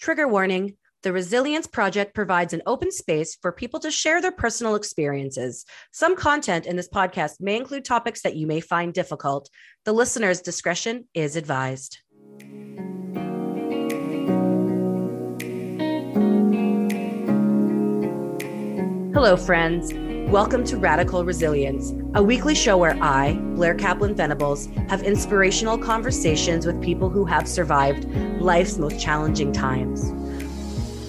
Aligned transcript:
Trigger 0.00 0.28
warning 0.28 0.76
the 1.02 1.12
Resilience 1.12 1.66
Project 1.66 2.14
provides 2.14 2.52
an 2.52 2.62
open 2.66 2.92
space 2.92 3.36
for 3.40 3.50
people 3.50 3.80
to 3.80 3.90
share 3.90 4.20
their 4.22 4.32
personal 4.32 4.74
experiences. 4.76 5.64
Some 5.92 6.16
content 6.16 6.66
in 6.66 6.76
this 6.76 6.88
podcast 6.88 7.40
may 7.40 7.56
include 7.56 7.84
topics 7.84 8.22
that 8.22 8.36
you 8.36 8.46
may 8.46 8.60
find 8.60 8.94
difficult. 8.94 9.48
The 9.84 9.92
listener's 9.92 10.40
discretion 10.40 11.08
is 11.14 11.34
advised. 11.36 11.98
Hello, 19.14 19.36
friends. 19.36 20.07
Welcome 20.28 20.62
to 20.64 20.76
Radical 20.76 21.24
Resilience, 21.24 21.94
a 22.12 22.22
weekly 22.22 22.54
show 22.54 22.76
where 22.76 23.02
I, 23.02 23.32
Blair 23.54 23.74
Kaplan 23.74 24.14
Venables, 24.14 24.66
have 24.90 25.02
inspirational 25.02 25.78
conversations 25.78 26.66
with 26.66 26.82
people 26.82 27.08
who 27.08 27.24
have 27.24 27.48
survived 27.48 28.04
life's 28.38 28.76
most 28.76 29.00
challenging 29.00 29.52
times. 29.52 30.12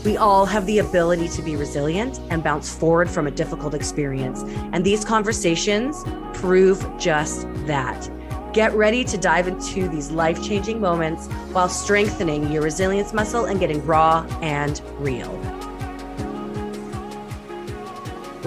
We 0.05 0.15
all 0.15 0.45
have 0.45 0.65
the 0.65 0.79
ability 0.79 1.27
to 1.27 1.41
be 1.41 1.57
resilient 1.57 2.21
and 2.29 2.41
bounce 2.41 2.73
forward 2.73 3.09
from 3.09 3.27
a 3.27 3.31
difficult 3.31 3.73
experience. 3.73 4.43
And 4.71 4.85
these 4.85 5.03
conversations 5.03 6.01
prove 6.33 6.81
just 6.97 7.45
that. 7.65 8.09
Get 8.53 8.73
ready 8.73 9.03
to 9.03 9.17
dive 9.17 9.49
into 9.49 9.89
these 9.89 10.11
life 10.11 10.41
changing 10.41 10.79
moments 10.79 11.27
while 11.51 11.67
strengthening 11.67 12.49
your 12.53 12.61
resilience 12.61 13.11
muscle 13.11 13.43
and 13.43 13.59
getting 13.59 13.85
raw 13.85 14.25
and 14.41 14.81
real. 14.97 15.58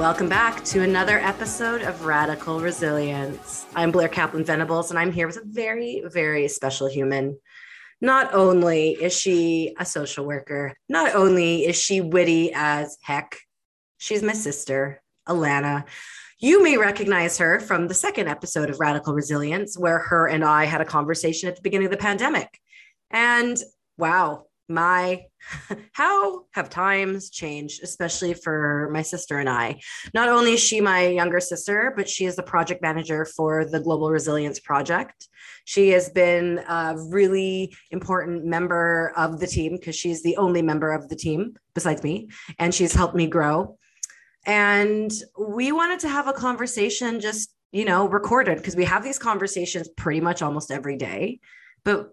Welcome 0.03 0.29
back 0.29 0.65
to 0.65 0.83
another 0.83 1.21
episode 1.21 1.83
of 1.83 2.05
Radical 2.05 2.59
Resilience. 2.59 3.67
I'm 3.77 3.93
Blair 3.93 4.09
Kaplan 4.09 4.45
Venables, 4.45 4.91
and 4.91 4.99
I'm 4.99 5.13
here 5.13 5.29
with 5.29 5.37
a 5.37 5.45
very, 5.45 6.03
very 6.05 6.49
special 6.49 6.89
human. 6.89 7.39
Not 8.01 8.35
only 8.35 9.01
is 9.01 9.17
she 9.17 9.77
a 9.79 9.87
social 9.87 10.27
worker, 10.27 10.75
not 10.89 11.15
only 11.15 11.67
is 11.67 11.81
she 11.81 12.01
witty 12.01 12.51
as 12.53 12.99
heck, 13.01 13.39
she's 13.99 14.25
my 14.25 14.33
sister, 14.33 15.01
Alana. 15.29 15.85
You 16.41 16.65
may 16.65 16.79
recognize 16.79 17.39
her 17.39 17.61
from 17.61 17.87
the 17.87 17.95
second 17.95 18.27
episode 18.27 18.71
of 18.71 18.81
Radical 18.81 19.15
Resilience, 19.15 19.79
where 19.79 20.01
her 20.01 20.27
and 20.27 20.45
I 20.45 20.65
had 20.65 20.81
a 20.81 20.85
conversation 20.85 21.49
at 21.49 21.55
the 21.55 21.63
beginning 21.63 21.87
of 21.87 21.93
the 21.93 21.97
pandemic. 21.97 22.59
And 23.13 23.57
wow, 23.97 24.47
my 24.73 25.23
how 25.93 26.45
have 26.53 26.71
times 26.71 27.31
changed 27.31 27.83
especially 27.83 28.35
for 28.35 28.89
my 28.93 29.03
sister 29.03 29.39
and 29.39 29.49
i? 29.49 29.79
Not 30.15 30.29
only 30.29 30.55
is 30.55 30.61
she 30.61 30.81
my 30.81 31.07
younger 31.07 31.41
sister 31.41 31.93
but 31.97 32.09
she 32.09 32.25
is 32.25 32.37
the 32.37 32.43
project 32.43 32.83
manager 32.83 33.25
for 33.25 33.65
the 33.65 33.81
global 33.81 34.11
resilience 34.11 34.61
project. 34.61 35.29
She 35.65 35.91
has 35.91 36.09
been 36.11 36.59
a 36.69 36.95
really 36.97 37.75
important 37.91 38.45
member 38.45 39.13
of 39.17 39.41
the 39.41 39.47
team 39.47 39.73
because 39.73 39.97
she's 39.97 40.23
the 40.23 40.37
only 40.37 40.63
member 40.63 40.93
of 40.93 41.09
the 41.09 41.17
team 41.17 41.57
besides 41.75 42.03
me 42.03 42.29
and 42.59 42.75
she's 42.75 42.95
helped 42.95 43.15
me 43.15 43.27
grow. 43.27 43.79
And 44.45 45.13
we 45.39 45.71
wanted 45.71 46.01
to 46.01 46.09
have 46.09 46.27
a 46.27 46.33
conversation 46.33 47.21
just 47.21 47.55
you 47.73 47.85
know 47.85 48.09
recorded 48.09 48.59
because 48.59 48.77
we 48.77 48.85
have 48.85 49.03
these 49.03 49.19
conversations 49.19 49.89
pretty 49.97 50.21
much 50.21 50.43
almost 50.43 50.71
every 50.71 50.97
day 50.97 51.41
but 51.85 52.11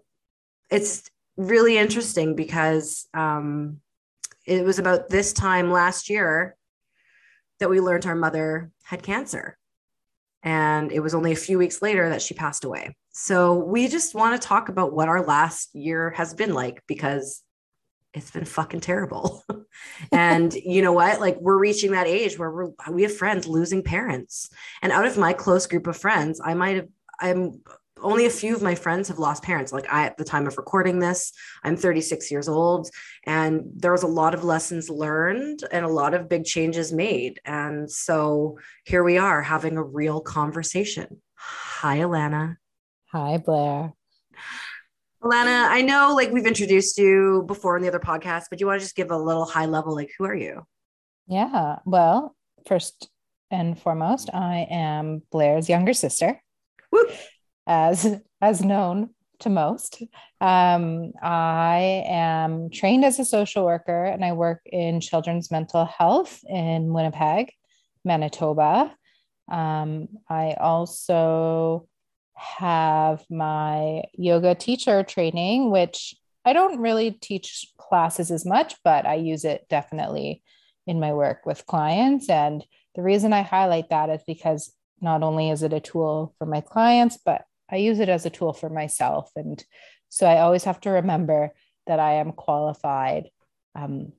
it's 0.70 1.10
really 1.40 1.78
interesting 1.78 2.34
because 2.34 3.08
um, 3.14 3.78
it 4.46 4.64
was 4.64 4.78
about 4.78 5.08
this 5.08 5.32
time 5.32 5.70
last 5.70 6.10
year 6.10 6.56
that 7.58 7.70
we 7.70 7.80
learned 7.80 8.06
our 8.06 8.14
mother 8.14 8.70
had 8.82 9.02
cancer. 9.02 9.56
And 10.42 10.90
it 10.90 11.00
was 11.00 11.14
only 11.14 11.32
a 11.32 11.36
few 11.36 11.58
weeks 11.58 11.82
later 11.82 12.08
that 12.08 12.22
she 12.22 12.34
passed 12.34 12.64
away. 12.64 12.96
So 13.12 13.54
we 13.56 13.88
just 13.88 14.14
want 14.14 14.40
to 14.40 14.48
talk 14.48 14.68
about 14.68 14.92
what 14.92 15.08
our 15.08 15.22
last 15.22 15.74
year 15.74 16.10
has 16.16 16.32
been 16.32 16.54
like 16.54 16.82
because 16.86 17.42
it's 18.14 18.30
been 18.30 18.44
fucking 18.44 18.80
terrible. 18.80 19.44
and 20.12 20.52
you 20.54 20.82
know 20.82 20.92
what? 20.92 21.20
Like 21.20 21.38
we're 21.40 21.58
reaching 21.58 21.92
that 21.92 22.06
age 22.06 22.38
where 22.38 22.50
we're 22.50 22.70
we 22.90 23.02
have 23.02 23.16
friends 23.16 23.46
losing 23.46 23.82
parents. 23.82 24.50
And 24.82 24.92
out 24.92 25.06
of 25.06 25.18
my 25.18 25.32
close 25.32 25.66
group 25.66 25.86
of 25.86 25.96
friends, 25.96 26.40
I 26.42 26.54
might 26.54 26.76
have 26.76 26.88
I'm 27.20 27.60
only 28.02 28.26
a 28.26 28.30
few 28.30 28.54
of 28.54 28.62
my 28.62 28.74
friends 28.74 29.08
have 29.08 29.18
lost 29.18 29.42
parents. 29.42 29.72
Like 29.72 29.90
I, 29.92 30.06
at 30.06 30.16
the 30.16 30.24
time 30.24 30.46
of 30.46 30.56
recording 30.56 30.98
this, 30.98 31.32
I'm 31.62 31.76
36 31.76 32.30
years 32.30 32.48
old, 32.48 32.90
and 33.26 33.62
there 33.76 33.92
was 33.92 34.02
a 34.02 34.08
lot 34.08 34.34
of 34.34 34.44
lessons 34.44 34.88
learned 34.88 35.60
and 35.72 35.84
a 35.84 35.88
lot 35.88 36.14
of 36.14 36.28
big 36.28 36.44
changes 36.44 36.92
made. 36.92 37.40
And 37.44 37.90
so 37.90 38.58
here 38.84 39.04
we 39.04 39.18
are 39.18 39.42
having 39.42 39.76
a 39.76 39.82
real 39.82 40.20
conversation. 40.20 41.20
Hi, 41.36 41.98
Alana. 41.98 42.56
Hi, 43.12 43.38
Blair. 43.38 43.92
Alana, 45.22 45.68
I 45.68 45.82
know 45.82 46.14
like 46.14 46.30
we've 46.30 46.46
introduced 46.46 46.96
you 46.96 47.44
before 47.46 47.76
in 47.76 47.82
the 47.82 47.88
other 47.88 48.00
podcast, 48.00 48.44
but 48.50 48.60
you 48.60 48.66
want 48.66 48.80
to 48.80 48.84
just 48.84 48.96
give 48.96 49.10
a 49.10 49.18
little 49.18 49.44
high 49.44 49.66
level, 49.66 49.94
like 49.94 50.10
who 50.18 50.24
are 50.24 50.34
you? 50.34 50.64
Yeah. 51.26 51.76
Well, 51.84 52.34
first 52.66 53.10
and 53.50 53.78
foremost, 53.78 54.30
I 54.32 54.66
am 54.70 55.22
Blair's 55.30 55.68
younger 55.68 55.92
sister. 55.92 56.40
Woo 56.90 57.04
as 57.66 58.20
as 58.40 58.64
known 58.64 59.10
to 59.40 59.50
most. 59.50 60.02
Um, 60.40 61.12
I 61.22 62.04
am 62.06 62.70
trained 62.70 63.04
as 63.04 63.18
a 63.18 63.24
social 63.24 63.64
worker 63.64 64.04
and 64.04 64.24
I 64.24 64.32
work 64.32 64.60
in 64.66 65.00
children's 65.00 65.50
mental 65.50 65.84
health 65.84 66.40
in 66.48 66.92
Winnipeg, 66.92 67.52
Manitoba. 68.04 68.94
Um, 69.50 70.08
I 70.28 70.54
also 70.60 71.88
have 72.34 73.24
my 73.28 74.02
yoga 74.14 74.54
teacher 74.54 75.02
training, 75.02 75.70
which 75.70 76.14
I 76.44 76.52
don't 76.52 76.80
really 76.80 77.10
teach 77.10 77.66
classes 77.76 78.30
as 78.30 78.46
much, 78.46 78.76
but 78.82 79.06
I 79.06 79.16
use 79.16 79.44
it 79.44 79.66
definitely 79.68 80.42
in 80.86 81.00
my 81.00 81.12
work 81.12 81.44
with 81.44 81.66
clients. 81.66 82.30
And 82.30 82.64
the 82.94 83.02
reason 83.02 83.32
I 83.32 83.42
highlight 83.42 83.90
that 83.90 84.08
is 84.10 84.22
because 84.26 84.72
not 85.00 85.22
only 85.22 85.50
is 85.50 85.62
it 85.62 85.72
a 85.72 85.80
tool 85.80 86.34
for 86.38 86.46
my 86.46 86.60
clients, 86.60 87.18
but 87.24 87.42
I 87.70 87.76
use 87.76 88.00
it 88.00 88.08
as 88.08 88.26
a 88.26 88.30
tool 88.30 88.52
for 88.52 88.68
myself. 88.68 89.30
And 89.36 89.62
so 90.08 90.26
I 90.26 90.40
always 90.40 90.64
have 90.64 90.80
to 90.80 90.90
remember 90.90 91.52
that 91.86 92.00
I 92.00 92.14
am 92.14 92.32
qualified 92.32 93.30
um, 93.74 94.12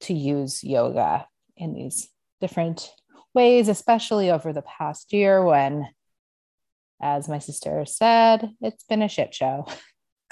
to 0.00 0.14
use 0.14 0.64
yoga 0.64 1.26
in 1.56 1.74
these 1.74 2.08
different 2.40 2.90
ways, 3.34 3.68
especially 3.68 4.30
over 4.30 4.52
the 4.52 4.62
past 4.62 5.12
year 5.12 5.44
when, 5.44 5.88
as 7.00 7.28
my 7.28 7.38
sister 7.38 7.84
said, 7.84 8.50
it's 8.60 8.84
been 8.84 9.02
a 9.02 9.08
shit 9.08 9.34
show. 9.34 9.66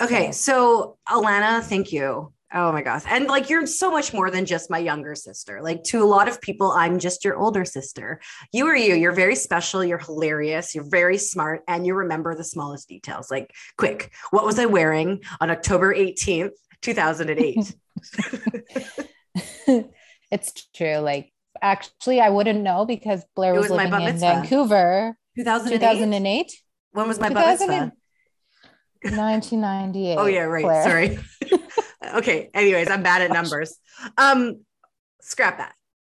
Okay. 0.01 0.33
So, 0.33 0.99
Alana, 1.09 1.63
thank 1.63 1.93
you 1.93 2.33
Oh 2.55 2.71
my 2.71 2.83
gosh. 2.83 3.03
And 3.07 3.29
like 3.29 3.49
you're 3.49 3.67
so 3.67 3.91
much 3.91 4.13
more 4.13 4.31
than 4.31 4.45
just 4.45 4.71
my 4.71 4.79
younger 4.79 5.15
sister. 5.15 5.63
Like 5.63 5.85
to 5.85 6.03
a 6.03 6.05
lot 6.05 6.29
of 6.29 6.41
people, 6.41 6.71
I'm 6.73 6.99
just 6.99 7.25
your 7.25 7.37
older 7.37 7.65
sister. 7.65 8.21
You 8.53 8.67
are 8.67 8.77
you. 8.77 8.95
You're 8.95 9.13
very 9.13 9.37
special. 9.37 9.83
You're 9.83 9.99
hilarious. 9.99 10.75
You're 10.75 10.89
very 10.89 11.17
smart. 11.17 11.63
And 11.67 11.87
you 11.87 11.95
remember 11.95 12.35
the 12.35 12.45
smallest 12.45 12.89
details. 12.89 13.31
Like, 13.31 13.55
quick, 13.79 14.13
what 14.31 14.45
was 14.45 14.59
I 14.59 14.67
wearing 14.67 15.23
on 15.41 15.51
October 15.51 15.95
18th, 15.95 16.51
2008? 16.83 17.75
it's 20.31 20.67
true. 20.75 20.97
Like, 20.97 21.33
actually, 21.63 22.21
I 22.21 22.29
wouldn't 22.29 22.61
know 22.61 22.85
because 22.85 23.25
Blair 23.35 23.55
was, 23.55 23.71
was 23.71 23.79
living 23.79 24.03
in 24.03 24.19
Vancouver. 24.19 25.17
2008? 25.37 25.79
2008. 25.79 26.53
When 26.93 27.09
was 27.09 27.19
my 27.19 27.31
2000- 27.31 27.93
1998. 29.05 30.17
Oh, 30.17 30.27
yeah, 30.27 30.41
right. 30.43 30.63
Blair. 30.63 30.85
Sorry. 30.85 31.19
okay. 32.15 32.51
Anyways, 32.55 32.91
I'm 32.91 33.03
bad 33.03 33.23
at 33.23 33.33
numbers. 33.33 33.77
Um, 34.17 34.65
scrap 35.21 35.59
that. 35.59 35.75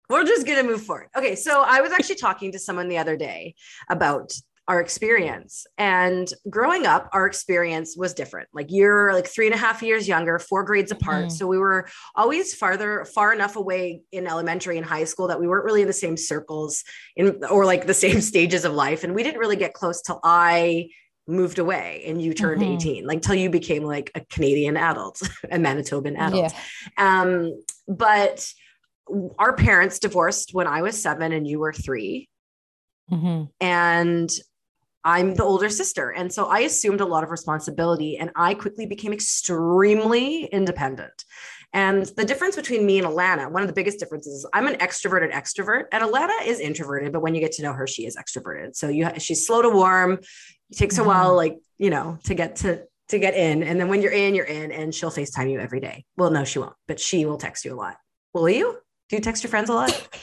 We're 0.09 0.25
just 0.25 0.47
gonna 0.47 0.63
move 0.63 0.83
forward. 0.83 1.09
Okay, 1.17 1.35
so 1.35 1.63
I 1.67 1.81
was 1.81 1.93
actually 1.93 2.17
talking 2.17 2.53
to 2.53 2.59
someone 2.59 2.89
the 2.89 2.99
other 2.99 3.17
day 3.17 3.55
about 3.89 4.33
our 4.67 4.81
experience 4.81 5.67
and 5.77 6.33
growing 6.49 6.87
up 6.87 7.09
our 7.13 7.27
experience 7.27 7.97
was 7.97 8.15
different 8.15 8.49
like 8.55 8.69
you're 8.71 9.13
like 9.13 9.27
three 9.27 9.47
and 9.47 9.55
a 9.55 9.59
half 9.59 9.83
years 9.83 10.09
younger 10.09 10.39
four 10.39 10.65
grades 10.65 10.91
apart 10.91 11.27
mm. 11.27 11.33
so 11.33 11.47
we 11.47 11.59
were 11.59 11.87
always 12.15 12.55
farther 12.55 13.05
far 13.15 13.35
enough 13.35 13.57
away 13.57 14.01
in 14.11 14.27
elementary 14.27 14.79
and 14.79 14.87
high 14.87 15.05
school 15.05 15.29
that 15.29 15.39
we 15.39 15.47
weren't 15.47 15.67
really 15.67 15.83
in 15.83 15.87
the 15.87 15.93
same 15.93 16.17
circles 16.17 16.83
in 17.17 17.43
or 17.51 17.67
like 17.67 17.87
the 17.87 17.95
same 17.95 18.21
stages 18.33 18.65
of 18.65 18.73
life 18.73 19.05
and 19.05 19.15
we 19.15 19.23
didn't 19.23 19.41
really 19.41 19.57
get 19.57 19.75
close 19.75 20.01
till 20.01 20.21
i 20.25 20.89
moved 21.27 21.59
away 21.59 22.03
and 22.07 22.21
you 22.21 22.35
turned 22.35 22.61
mm-hmm. 22.61 22.75
18 22.75 23.07
like 23.07 23.23
till 23.23 23.35
you 23.35 23.49
became 23.49 23.83
like 23.83 24.11
a 24.15 24.21
canadian 24.27 24.77
adult 24.77 25.23
a 25.51 25.57
manitoban 25.57 26.19
adult 26.19 26.53
yeah. 26.53 27.21
um 27.21 27.59
but 27.89 28.53
our 29.39 29.55
parents 29.55 29.99
divorced 29.99 30.53
when 30.53 30.67
i 30.67 30.83
was 30.83 31.01
seven 31.01 31.33
and 31.33 31.47
you 31.47 31.59
were 31.59 31.73
3 31.73 32.29
mm-hmm. 33.11 33.45
and 33.61 34.31
i'm 35.03 35.35
the 35.35 35.45
older 35.45 35.71
sister 35.71 36.11
and 36.11 36.31
so 36.31 36.47
i 36.47 36.61
assumed 36.61 37.01
a 37.01 37.07
lot 37.07 37.25
of 37.25 37.31
responsibility 37.31 38.19
and 38.19 38.31
i 38.37 38.53
quickly 38.53 38.85
became 38.85 39.13
extremely 39.13 40.45
independent 40.45 41.25
and 41.75 42.07
the 42.17 42.25
difference 42.25 42.55
between 42.55 42.87
me 42.87 42.99
and 42.99 43.07
Alana, 43.07 43.51
one 43.51 43.63
of 43.63 43.69
the 43.69 43.75
biggest 43.75 43.99
differences 43.99 44.33
is 44.33 44.47
I'm 44.55 44.69
an 44.69 44.77
extroverted 44.77 45.33
extrovert, 45.33 45.87
and 45.91 46.05
Alana 46.05 46.47
is 46.47 46.61
introverted. 46.61 47.13
But 47.13 47.21
when 47.21 47.35
you 47.35 47.41
get 47.41 47.51
to 47.53 47.63
know 47.63 47.73
her, 47.73 47.89
she 47.89 48.07
is 48.07 48.17
extroverted. 48.17 48.77
So 48.77 48.89
you, 48.89 49.11
she's 49.19 49.45
slow 49.45 49.61
to 49.61 49.71
warm. 49.71 50.21
It 50.75 50.79
takes 50.79 50.97
mm-hmm. 50.97 51.05
a 51.05 51.09
while, 51.09 51.37
like 51.37 51.59
you 51.79 51.91
know, 51.91 52.19
to 52.25 52.35
get 52.35 52.57
to 52.57 52.85
to 53.09 53.19
get 53.19 53.35
in. 53.35 53.63
And 53.63 53.81
then 53.81 53.89
when 53.89 54.03
you're 54.03 54.13
in, 54.13 54.35
you're 54.35 54.45
in, 54.45 54.73
and 54.73 54.95
she'll 54.95 55.11
FaceTime 55.11 55.51
you 55.51 55.61
every 55.61 55.81
day. 55.81 56.05
Well, 56.17 56.31
no, 56.31 56.45
she 56.45 56.59
won't, 56.59 56.75
but 56.89 56.99
she 56.99 57.25
will 57.27 57.39
text 57.39 57.65
you 57.65 57.75
a 57.75 57.77
lot. 57.77 57.97
Will 58.33 58.49
you? 58.49 58.79
Do 59.09 59.17
you 59.17 59.23
text 59.23 59.43
your 59.43 59.51
friends 59.51 59.71
a 59.71 59.75
lot? 59.75 60.09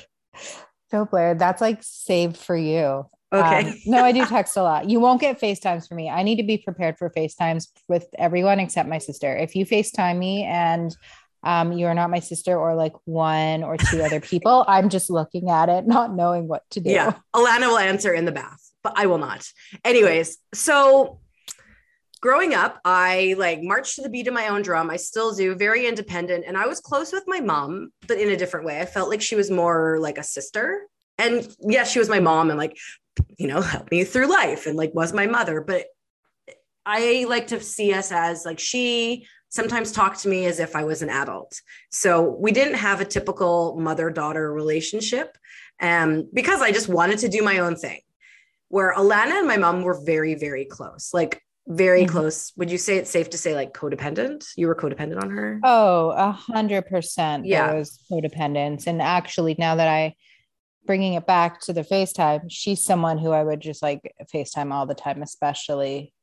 So 0.92 1.06
Blair, 1.06 1.36
that's 1.36 1.62
like 1.62 1.80
saved 1.82 2.36
for 2.36 2.56
you. 2.56 3.06
Okay. 3.34 3.70
Um, 3.70 3.76
no, 3.86 4.04
I 4.04 4.12
do 4.12 4.26
text 4.26 4.58
a 4.58 4.62
lot. 4.62 4.90
You 4.90 5.00
won't 5.00 5.22
get 5.22 5.40
FaceTimes 5.40 5.88
for 5.88 5.96
me. 5.96 6.10
I 6.10 6.22
need 6.22 6.36
to 6.36 6.44
be 6.44 6.58
prepared 6.58 6.98
for 6.98 7.10
FaceTimes 7.10 7.68
with 7.88 8.06
everyone 8.20 8.60
except 8.60 8.90
my 8.90 8.98
sister. 8.98 9.34
If 9.34 9.56
you 9.56 9.66
FaceTime 9.66 10.18
me 10.18 10.44
and 10.44 10.94
um, 11.44 11.72
you 11.72 11.86
are 11.86 11.94
not 11.94 12.10
my 12.10 12.20
sister 12.20 12.58
or 12.58 12.76
like 12.76 12.92
one 13.06 13.64
or 13.64 13.78
two 13.78 14.04
other 14.04 14.20
people, 14.20 14.66
I'm 14.68 14.90
just 14.90 15.10
looking 15.10 15.50
at 15.50 15.70
it, 15.70 15.88
not 15.88 16.14
knowing 16.14 16.50
what 16.50 16.64
to 16.72 16.82
do. 16.82 16.90
Yeah. 16.90 17.14
Alana 17.34 17.68
will 17.70 17.78
answer 17.78 18.14
in 18.14 18.26
the 18.26 18.34
bath, 18.34 18.61
but 18.84 18.94
I 18.96 19.08
will 19.08 19.18
not. 19.18 19.48
Anyways, 19.84 20.38
so 20.54 21.20
growing 22.22 22.54
up, 22.54 22.80
I 22.86 23.36
like 23.38 23.62
marched 23.62 23.96
to 23.96 24.02
the 24.02 24.10
beat 24.10 24.28
of 24.28 24.34
my 24.34 24.48
own 24.48 24.62
drum. 24.62 24.90
I 24.90 24.98
still 24.98 25.34
do, 25.34 25.56
very 25.56 25.88
independent. 25.88 26.46
And 26.48 26.58
I 26.58 26.68
was 26.68 26.80
close 26.80 27.12
with 27.12 27.24
my 27.28 27.40
mom, 27.40 27.92
but 28.08 28.20
in 28.20 28.30
a 28.30 28.38
different 28.38 28.66
way. 28.66 28.80
I 28.80 28.86
felt 28.86 29.10
like 29.10 29.22
she 29.22 29.36
was 29.36 29.52
more 29.52 29.98
like 30.00 30.18
a 30.18 30.24
sister. 30.24 30.84
And 31.18 31.48
yes, 31.60 31.92
she 31.92 32.00
was 32.00 32.10
my 32.10 32.20
mom 32.20 32.50
and 32.50 32.60
like, 32.60 32.78
you 33.38 33.48
know, 33.48 33.62
helped 33.62 33.92
me 33.92 34.04
through 34.04 34.28
life 34.28 34.68
and 34.68 34.78
like 34.78 34.94
was 34.94 35.14
my 35.14 35.28
mother. 35.28 35.62
But 35.62 35.86
I 36.86 37.26
like 37.28 37.48
to 37.48 37.60
see 37.60 37.94
us 37.94 38.12
as 38.12 38.46
like 38.46 38.60
she 38.60 39.28
sometimes 39.50 39.92
talked 39.92 40.22
to 40.22 40.30
me 40.30 40.46
as 40.46 40.60
if 40.60 40.76
I 40.76 40.84
was 40.86 41.02
an 41.02 41.10
adult. 41.10 41.60
So 41.90 42.22
we 42.22 42.52
didn't 42.52 42.76
have 42.76 43.02
a 43.02 43.06
typical 43.06 43.78
mother 43.80 44.10
daughter 44.10 44.52
relationship 44.52 45.38
um, 45.80 46.30
because 46.34 46.62
I 46.62 46.72
just 46.72 46.88
wanted 46.88 47.20
to 47.20 47.30
do 47.30 47.44
my 47.44 47.60
own 47.60 47.76
thing. 47.76 48.00
Where 48.72 48.94
Alana 48.96 49.40
and 49.40 49.48
my 49.48 49.58
mom 49.58 49.84
were 49.84 50.00
very, 50.04 50.36
very 50.36 50.66
close. 50.66 51.14
Like 51.14 51.42
very 51.68 52.04
mm-hmm. 52.04 52.12
close. 52.12 52.54
Would 52.58 52.72
you 52.72 52.78
say 52.78 52.98
it's 52.98 53.10
safe 53.10 53.30
to 53.32 53.38
say 53.38 53.54
like 53.54 53.74
codependent? 53.74 54.46
You 54.56 54.68
were 54.68 54.76
codependent 54.76 55.22
on 55.22 55.30
her? 55.30 55.60
Oh, 55.64 56.12
a 56.12 56.32
hundred 56.32 56.88
percent. 56.88 57.46
Yeah. 57.46 57.68
There 57.68 57.78
was 57.78 58.00
codependence. 58.10 58.88
And 58.88 59.02
actually 59.02 59.56
now 59.60 59.76
that 59.76 59.88
I 59.88 60.16
bringing 60.86 61.14
it 61.14 61.28
back 61.28 61.62
to 61.62 61.74
the 61.74 61.84
FaceTime, 61.84 62.46
she's 62.50 62.84
someone 62.84 63.18
who 63.18 63.32
I 63.32 63.44
would 63.44 63.60
just 63.60 63.84
like 63.84 64.14
FaceTime 64.34 64.72
all 64.72 64.86
the 64.86 64.96
time, 64.96 65.22
especially 65.22 66.14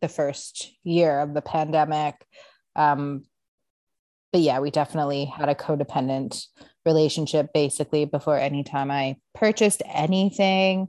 the 0.00 0.08
first 0.08 0.72
year 0.84 1.20
of 1.20 1.34
the 1.34 1.42
pandemic. 1.42 2.14
Um, 2.76 3.24
but 4.32 4.42
yeah, 4.42 4.60
we 4.60 4.70
definitely 4.70 5.24
had 5.24 5.48
a 5.48 5.54
codependent 5.54 6.44
relationship 6.84 7.52
basically 7.52 8.04
before 8.04 8.38
any 8.38 8.62
time 8.62 8.90
I 8.90 9.16
purchased 9.34 9.82
anything 9.86 10.88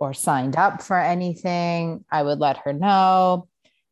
or 0.00 0.14
signed 0.14 0.56
up 0.56 0.82
for 0.82 0.98
anything, 0.98 2.04
I 2.10 2.22
would 2.22 2.38
let 2.38 2.58
her 2.58 2.72
know. 2.72 3.48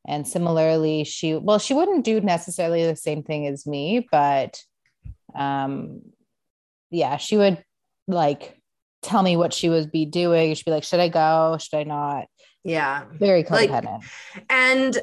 And 0.06 0.26
similarly, 0.26 1.04
she, 1.04 1.34
well, 1.34 1.58
she 1.58 1.74
wouldn't 1.74 2.04
do 2.04 2.20
necessarily 2.20 2.84
the 2.86 2.96
same 2.96 3.22
thing 3.22 3.46
as 3.46 3.66
me, 3.66 4.06
but 4.10 4.60
um, 5.34 6.02
yeah, 6.90 7.16
she 7.16 7.36
would 7.36 7.62
like 8.06 8.60
tell 9.02 9.22
me 9.22 9.36
what 9.36 9.52
she 9.52 9.68
would 9.68 9.90
be 9.90 10.06
doing. 10.06 10.54
She'd 10.54 10.64
be 10.64 10.70
like, 10.70 10.84
should 10.84 11.00
I 11.00 11.08
go? 11.08 11.58
Should 11.60 11.76
I 11.76 11.82
not? 11.84 12.26
Yeah. 12.64 13.04
Very 13.12 13.44
codependent. 13.44 14.02
Like, 14.34 14.44
and 14.48 14.98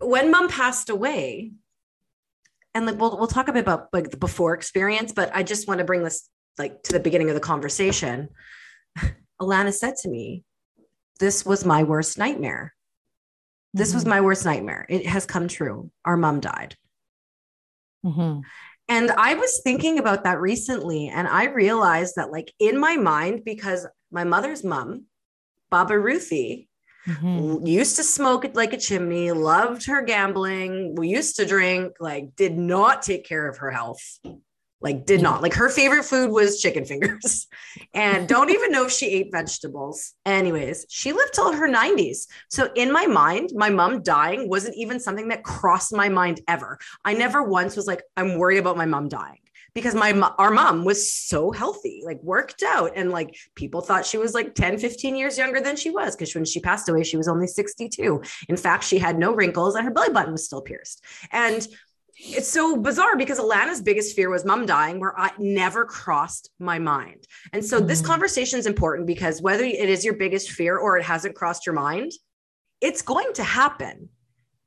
when 0.00 0.30
mom 0.30 0.48
passed 0.48 0.90
away, 0.90 1.52
and 2.74 2.84
like 2.84 3.00
we'll 3.00 3.16
we'll 3.16 3.26
talk 3.26 3.48
a 3.48 3.52
bit 3.52 3.60
about 3.60 3.88
like 3.92 4.10
the 4.10 4.18
before 4.18 4.52
experience, 4.52 5.12
but 5.12 5.30
I 5.34 5.42
just 5.42 5.66
want 5.66 5.78
to 5.78 5.84
bring 5.84 6.02
this 6.02 6.28
like 6.58 6.82
to 6.82 6.92
the 6.92 7.00
beginning 7.00 7.30
of 7.30 7.34
the 7.34 7.40
conversation. 7.40 8.28
Alana 9.40 9.72
said 9.72 9.96
to 10.02 10.08
me, 10.08 10.44
This 11.20 11.44
was 11.44 11.64
my 11.64 11.82
worst 11.82 12.18
nightmare. 12.18 12.74
This 13.74 13.90
mm-hmm. 13.90 13.96
was 13.96 14.06
my 14.06 14.20
worst 14.20 14.44
nightmare. 14.44 14.86
It 14.88 15.06
has 15.06 15.26
come 15.26 15.48
true. 15.48 15.90
Our 16.04 16.16
mom 16.16 16.40
died. 16.40 16.76
Mm-hmm. 18.04 18.40
And 18.88 19.10
I 19.10 19.34
was 19.34 19.60
thinking 19.64 19.98
about 19.98 20.24
that 20.24 20.40
recently, 20.40 21.08
and 21.08 21.26
I 21.26 21.46
realized 21.46 22.14
that, 22.16 22.30
like, 22.30 22.52
in 22.60 22.78
my 22.78 22.96
mind, 22.96 23.42
because 23.44 23.86
my 24.12 24.22
mother's 24.22 24.62
mom, 24.62 25.06
Baba 25.70 25.98
Ruthie, 25.98 26.68
mm-hmm. 27.06 27.66
used 27.66 27.96
to 27.96 28.04
smoke 28.04 28.46
like 28.54 28.72
a 28.72 28.78
chimney, 28.78 29.32
loved 29.32 29.86
her 29.86 30.02
gambling, 30.02 30.94
we 30.94 31.08
used 31.08 31.36
to 31.36 31.44
drink, 31.44 31.94
like, 31.98 32.36
did 32.36 32.56
not 32.56 33.02
take 33.02 33.26
care 33.26 33.48
of 33.48 33.58
her 33.58 33.72
health 33.72 34.20
like 34.86 35.04
did 35.04 35.20
not. 35.20 35.42
Like 35.42 35.54
her 35.54 35.68
favorite 35.68 36.04
food 36.04 36.30
was 36.30 36.60
chicken 36.62 36.84
fingers. 36.84 37.48
And 37.92 38.26
don't 38.28 38.50
even 38.50 38.72
know 38.72 38.86
if 38.86 38.92
she 38.92 39.06
ate 39.06 39.32
vegetables. 39.32 40.14
Anyways 40.24 40.86
she 40.88 41.12
lived 41.12 41.34
till 41.34 41.52
her 41.52 41.68
90s 41.68 42.26
so 42.48 42.70
in 42.74 42.92
my 42.92 43.06
mind 43.06 43.50
my 43.54 43.68
mom 43.68 44.02
dying 44.02 44.48
wasn't 44.48 44.76
even 44.76 45.00
something 45.00 45.28
that 45.28 45.42
crossed 45.42 45.92
my 45.94 46.08
mind 46.08 46.40
ever. 46.48 46.78
I 47.04 47.14
never 47.14 47.42
once 47.42 47.76
was 47.76 47.86
like 47.86 48.02
i'm 48.16 48.38
worried 48.38 48.58
about 48.58 48.76
my 48.76 48.86
mom 48.86 49.08
dying. 49.08 49.40
Because 49.74 49.94
my 49.94 50.12
our 50.38 50.50
mom 50.50 50.84
was 50.84 51.12
so 51.12 51.50
healthy 51.50 52.02
like 52.04 52.22
worked 52.22 52.62
out. 52.62 52.92
And 52.96 53.10
like 53.10 53.36
people 53.56 53.80
thought 53.82 54.06
she 54.06 54.18
was 54.18 54.32
like 54.32 54.54
10 54.54 54.78
15 54.78 55.16
years 55.16 55.36
younger 55.36 55.60
than 55.60 55.76
she 55.76 55.90
was. 55.90 56.14
Because 56.14 56.34
when 56.34 56.46
she 56.46 56.60
passed 56.60 56.88
away 56.88 57.02
she 57.02 57.18
was 57.18 57.28
only 57.28 57.46
62 57.46 58.22
in 58.48 58.56
fact 58.56 58.84
she 58.84 58.98
had 58.98 59.18
no 59.18 59.34
wrinkles 59.34 59.74
and 59.74 59.84
her 59.84 59.92
belly 59.92 60.12
button 60.12 60.32
was 60.32 60.46
still 60.46 60.62
pierced. 60.62 61.02
And 61.30 61.66
it's 62.18 62.48
so 62.48 62.76
bizarre 62.76 63.16
because 63.16 63.38
Alana's 63.38 63.82
biggest 63.82 64.16
fear 64.16 64.30
was 64.30 64.44
mom 64.44 64.64
dying, 64.66 65.00
where 65.00 65.18
I 65.18 65.32
never 65.38 65.84
crossed 65.84 66.50
my 66.58 66.78
mind. 66.78 67.26
And 67.52 67.64
so 67.64 67.78
mm-hmm. 67.78 67.86
this 67.86 68.00
conversation 68.00 68.58
is 68.58 68.66
important 68.66 69.06
because 69.06 69.42
whether 69.42 69.64
it 69.64 69.88
is 69.88 70.04
your 70.04 70.14
biggest 70.14 70.50
fear 70.50 70.78
or 70.78 70.96
it 70.96 71.04
hasn't 71.04 71.34
crossed 71.34 71.66
your 71.66 71.74
mind, 71.74 72.12
it's 72.80 73.02
going 73.02 73.32
to 73.34 73.44
happen. 73.44 74.08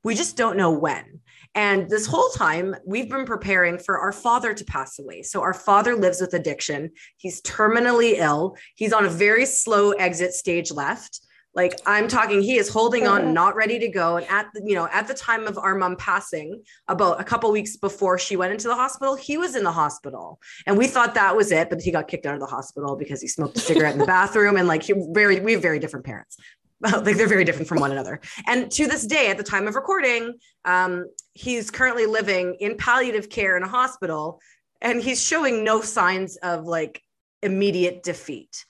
We 0.04 0.14
just 0.14 0.36
don't 0.36 0.56
know 0.56 0.70
when. 0.70 1.20
And 1.54 1.90
this 1.90 2.06
whole 2.06 2.28
time, 2.30 2.76
we've 2.86 3.10
been 3.10 3.24
preparing 3.24 3.78
for 3.78 3.98
our 3.98 4.12
father 4.12 4.54
to 4.54 4.64
pass 4.64 4.98
away. 5.00 5.22
So, 5.22 5.42
our 5.42 5.52
father 5.52 5.96
lives 5.96 6.20
with 6.20 6.32
addiction. 6.32 6.90
He's 7.16 7.42
terminally 7.42 8.14
ill. 8.16 8.56
He's 8.76 8.92
on 8.92 9.04
a 9.04 9.10
very 9.10 9.44
slow 9.44 9.90
exit 9.90 10.32
stage 10.32 10.70
left 10.70 11.20
like 11.54 11.74
i'm 11.86 12.06
talking 12.06 12.40
he 12.42 12.56
is 12.56 12.68
holding 12.68 13.06
on 13.06 13.34
not 13.34 13.56
ready 13.56 13.78
to 13.78 13.88
go. 13.88 14.16
And 14.16 14.26
at 14.28 14.48
the 14.54 14.62
you 14.64 14.74
know 14.74 14.88
at 14.92 15.08
the 15.08 15.14
time 15.14 15.46
of 15.46 15.58
our 15.58 15.74
mom 15.74 15.96
passing 15.96 16.62
about 16.88 17.20
a 17.20 17.24
couple 17.24 17.50
weeks 17.50 17.76
before 17.76 18.18
she 18.18 18.36
went 18.36 18.52
into 18.52 18.68
the 18.68 18.74
hospital 18.74 19.16
he 19.16 19.36
was 19.36 19.56
in 19.56 19.64
the 19.64 19.72
hospital. 19.72 20.40
And 20.66 20.78
we 20.78 20.86
thought 20.86 21.14
that 21.14 21.36
was 21.36 21.50
it 21.52 21.70
but 21.70 21.80
he 21.80 21.90
got 21.90 22.08
kicked 22.08 22.26
out 22.26 22.34
of 22.34 22.40
the 22.40 22.46
hospital 22.46 22.96
because 22.96 23.20
he 23.20 23.28
smoked 23.28 23.56
a 23.56 23.60
cigarette 23.60 23.94
in 23.94 23.98
the 23.98 24.06
bathroom. 24.18 24.56
And 24.56 24.68
like 24.68 24.82
he 24.82 24.94
very 25.10 25.40
we 25.40 25.52
have 25.52 25.62
very 25.62 25.78
different 25.78 26.06
parents. 26.06 26.36
Like 26.82 27.16
they're 27.16 27.28
very 27.28 27.44
different 27.44 27.68
from 27.68 27.78
one 27.78 27.92
another. 27.92 28.22
And 28.46 28.70
to 28.70 28.86
this 28.86 29.06
day 29.06 29.28
at 29.28 29.36
the 29.36 29.44
time 29.44 29.68
of 29.68 29.74
recording 29.74 30.34
um, 30.64 31.10
he's 31.34 31.70
currently 31.70 32.06
living 32.06 32.54
in 32.54 32.78
palliative 32.78 33.28
care 33.28 33.58
in 33.58 33.62
a 33.62 33.68
hospital 33.68 34.40
and 34.80 35.02
he's 35.02 35.22
showing 35.22 35.62
no 35.62 35.82
signs 35.82 36.36
of 36.38 36.64
like 36.64 37.02
immediate 37.42 38.02
defeat 38.02 38.64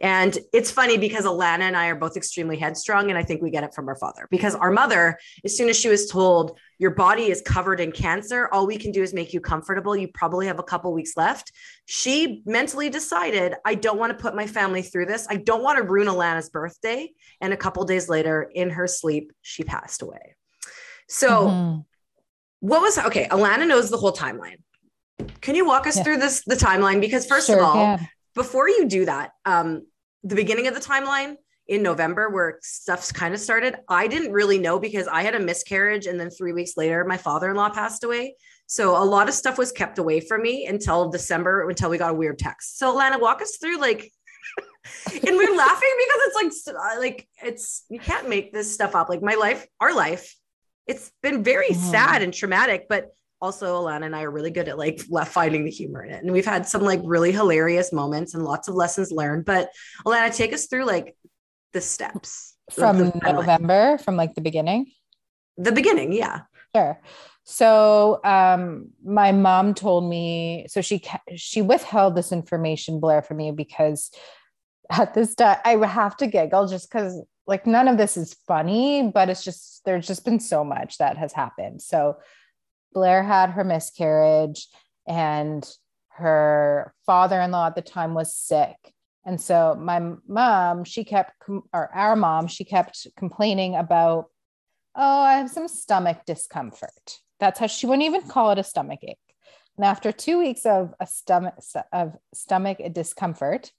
and 0.00 0.36
it's 0.52 0.72
funny 0.72 0.98
because 0.98 1.24
Alana 1.24 1.60
and 1.60 1.76
I 1.76 1.86
are 1.86 1.94
both 1.94 2.16
extremely 2.16 2.56
headstrong. 2.58 3.10
And 3.10 3.18
I 3.18 3.22
think 3.22 3.42
we 3.42 3.50
get 3.50 3.62
it 3.62 3.74
from 3.74 3.88
our 3.88 3.94
father 3.94 4.26
because 4.30 4.54
our 4.56 4.70
mother, 4.70 5.18
as 5.44 5.56
soon 5.56 5.68
as 5.68 5.78
she 5.78 5.88
was 5.88 6.10
told, 6.10 6.58
your 6.78 6.90
body 6.90 7.30
is 7.30 7.40
covered 7.42 7.78
in 7.78 7.92
cancer, 7.92 8.48
all 8.52 8.66
we 8.66 8.76
can 8.76 8.90
do 8.90 9.02
is 9.02 9.14
make 9.14 9.32
you 9.32 9.40
comfortable. 9.40 9.96
You 9.96 10.08
probably 10.08 10.46
have 10.48 10.58
a 10.58 10.64
couple 10.64 10.92
weeks 10.92 11.16
left. 11.16 11.52
She 11.84 12.42
mentally 12.44 12.90
decided, 12.90 13.54
I 13.64 13.76
don't 13.76 13.98
want 13.98 14.16
to 14.16 14.20
put 14.20 14.34
my 14.34 14.48
family 14.48 14.82
through 14.82 15.06
this. 15.06 15.28
I 15.30 15.36
don't 15.36 15.62
want 15.62 15.78
to 15.78 15.84
ruin 15.84 16.08
Alana's 16.08 16.50
birthday. 16.50 17.10
And 17.40 17.52
a 17.52 17.56
couple 17.56 17.84
days 17.84 18.08
later, 18.08 18.50
in 18.52 18.70
her 18.70 18.88
sleep, 18.88 19.32
she 19.42 19.62
passed 19.62 20.02
away. 20.02 20.34
So, 21.08 21.28
mm-hmm. 21.28 21.80
what 22.60 22.80
was 22.80 22.98
okay? 22.98 23.28
Alana 23.28 23.68
knows 23.68 23.90
the 23.90 23.96
whole 23.96 24.12
timeline. 24.12 24.56
Can 25.40 25.54
you 25.54 25.64
walk 25.64 25.86
us 25.86 25.96
yeah. 25.96 26.02
through 26.02 26.16
this 26.16 26.42
the 26.44 26.56
timeline? 26.56 27.00
Because 27.00 27.26
first 27.26 27.46
sure, 27.46 27.58
of 27.58 27.64
all, 27.64 27.76
yeah 27.76 27.98
before 28.34 28.68
you 28.68 28.86
do 28.86 29.04
that, 29.04 29.30
um, 29.44 29.86
the 30.22 30.34
beginning 30.34 30.66
of 30.66 30.74
the 30.74 30.80
timeline 30.80 31.36
in 31.66 31.82
November 31.82 32.28
where 32.28 32.58
stuff's 32.62 33.10
kind 33.10 33.32
of 33.32 33.40
started, 33.40 33.76
I 33.88 34.06
didn't 34.06 34.32
really 34.32 34.58
know 34.58 34.78
because 34.78 35.06
I 35.06 35.22
had 35.22 35.34
a 35.34 35.40
miscarriage 35.40 36.06
and 36.06 36.20
then 36.20 36.30
three 36.30 36.52
weeks 36.52 36.76
later, 36.76 37.04
my 37.04 37.16
father-in-law 37.16 37.70
passed 37.70 38.04
away. 38.04 38.36
So 38.66 39.02
a 39.02 39.04
lot 39.04 39.28
of 39.28 39.34
stuff 39.34 39.58
was 39.58 39.72
kept 39.72 39.98
away 39.98 40.20
from 40.20 40.42
me 40.42 40.66
until 40.66 41.10
December, 41.10 41.68
until 41.68 41.90
we 41.90 41.98
got 41.98 42.10
a 42.10 42.14
weird 42.14 42.38
text. 42.38 42.78
So 42.78 42.94
Lana, 42.94 43.18
walk 43.18 43.40
us 43.40 43.56
through 43.56 43.78
like, 43.78 44.10
and 45.12 45.36
we're 45.36 45.56
laughing 45.56 45.92
because 45.98 46.20
it's 46.26 46.66
like, 46.66 46.76
uh, 46.76 47.00
like 47.00 47.28
it's, 47.42 47.84
you 47.88 47.98
can't 47.98 48.28
make 48.28 48.52
this 48.52 48.72
stuff 48.72 48.94
up. 48.94 49.08
Like 49.08 49.22
my 49.22 49.34
life, 49.34 49.66
our 49.80 49.94
life, 49.94 50.36
it's 50.86 51.10
been 51.22 51.42
very 51.42 51.68
mm-hmm. 51.68 51.90
sad 51.90 52.22
and 52.22 52.32
traumatic, 52.32 52.86
but 52.88 53.08
also 53.44 53.82
Alana 53.82 54.06
and 54.06 54.16
I 54.16 54.22
are 54.22 54.30
really 54.30 54.50
good 54.50 54.68
at 54.68 54.78
like 54.78 55.00
finding 55.26 55.64
the 55.64 55.70
humor 55.70 56.02
in 56.02 56.10
it. 56.10 56.22
And 56.22 56.32
we've 56.32 56.46
had 56.46 56.66
some 56.66 56.82
like 56.82 57.00
really 57.04 57.30
hilarious 57.30 57.92
moments 57.92 58.32
and 58.34 58.42
lots 58.42 58.68
of 58.68 58.74
lessons 58.74 59.12
learned. 59.12 59.44
But 59.44 59.70
Alana, 60.06 60.34
take 60.34 60.54
us 60.54 60.66
through 60.66 60.86
like 60.86 61.14
the 61.74 61.82
steps 61.82 62.56
from 62.72 62.98
the 62.98 63.20
November, 63.22 63.98
from 63.98 64.16
like 64.16 64.34
the 64.34 64.40
beginning. 64.40 64.90
The 65.58 65.72
beginning, 65.72 66.12
yeah. 66.12 66.40
Sure. 66.74 66.98
So 67.44 68.20
um, 68.24 68.90
my 69.04 69.32
mom 69.32 69.74
told 69.74 70.08
me 70.08 70.64
so 70.68 70.80
she 70.80 71.02
she 71.36 71.60
withheld 71.60 72.16
this 72.16 72.32
information 72.32 72.98
Blair 72.98 73.20
for 73.20 73.34
me 73.34 73.50
because 73.50 74.10
at 74.90 75.12
this 75.12 75.34
time 75.34 75.58
I 75.64 75.76
would 75.76 75.90
have 75.90 76.16
to 76.16 76.26
giggle 76.26 76.66
just 76.66 76.90
because 76.90 77.20
like 77.46 77.66
none 77.66 77.88
of 77.88 77.98
this 77.98 78.16
is 78.16 78.34
funny, 78.46 79.10
but 79.12 79.28
it's 79.28 79.44
just 79.44 79.84
there's 79.84 80.06
just 80.06 80.24
been 80.24 80.40
so 80.40 80.64
much 80.64 80.96
that 80.96 81.18
has 81.18 81.34
happened. 81.34 81.82
So 81.82 82.16
Blair 82.94 83.22
had 83.22 83.50
her 83.50 83.64
miscarriage 83.64 84.68
and 85.06 85.68
her 86.10 86.94
father-in-law 87.04 87.66
at 87.66 87.74
the 87.74 87.82
time 87.82 88.14
was 88.14 88.36
sick. 88.36 88.76
And 89.26 89.40
so 89.40 89.76
my 89.78 90.00
mom, 90.28 90.84
she 90.84 91.04
kept 91.04 91.32
or 91.72 91.90
our 91.94 92.14
mom, 92.14 92.46
she 92.46 92.64
kept 92.64 93.06
complaining 93.16 93.74
about 93.74 94.26
oh, 94.96 95.22
I 95.22 95.38
have 95.38 95.50
some 95.50 95.66
stomach 95.66 96.18
discomfort. 96.24 97.18
That's 97.40 97.58
how 97.58 97.66
she 97.66 97.86
wouldn't 97.86 98.06
even 98.06 98.22
call 98.28 98.52
it 98.52 98.60
a 98.60 98.62
stomach 98.62 99.00
ache. 99.02 99.18
And 99.76 99.84
after 99.84 100.12
2 100.12 100.38
weeks 100.38 100.64
of 100.64 100.94
a 101.00 101.06
stomach 101.06 101.54
of 101.92 102.12
stomach 102.32 102.78
discomfort, 102.92 103.72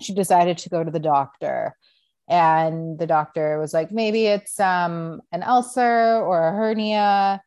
she 0.00 0.14
decided 0.14 0.58
to 0.58 0.68
go 0.68 0.84
to 0.84 0.92
the 0.92 1.00
doctor 1.00 1.74
and 2.28 2.98
the 2.98 3.06
doctor 3.06 3.58
was 3.58 3.72
like 3.72 3.90
maybe 3.90 4.26
it's 4.26 4.60
um, 4.60 5.22
an 5.32 5.42
ulcer 5.42 6.20
or 6.20 6.48
a 6.48 6.52
hernia 6.52 7.40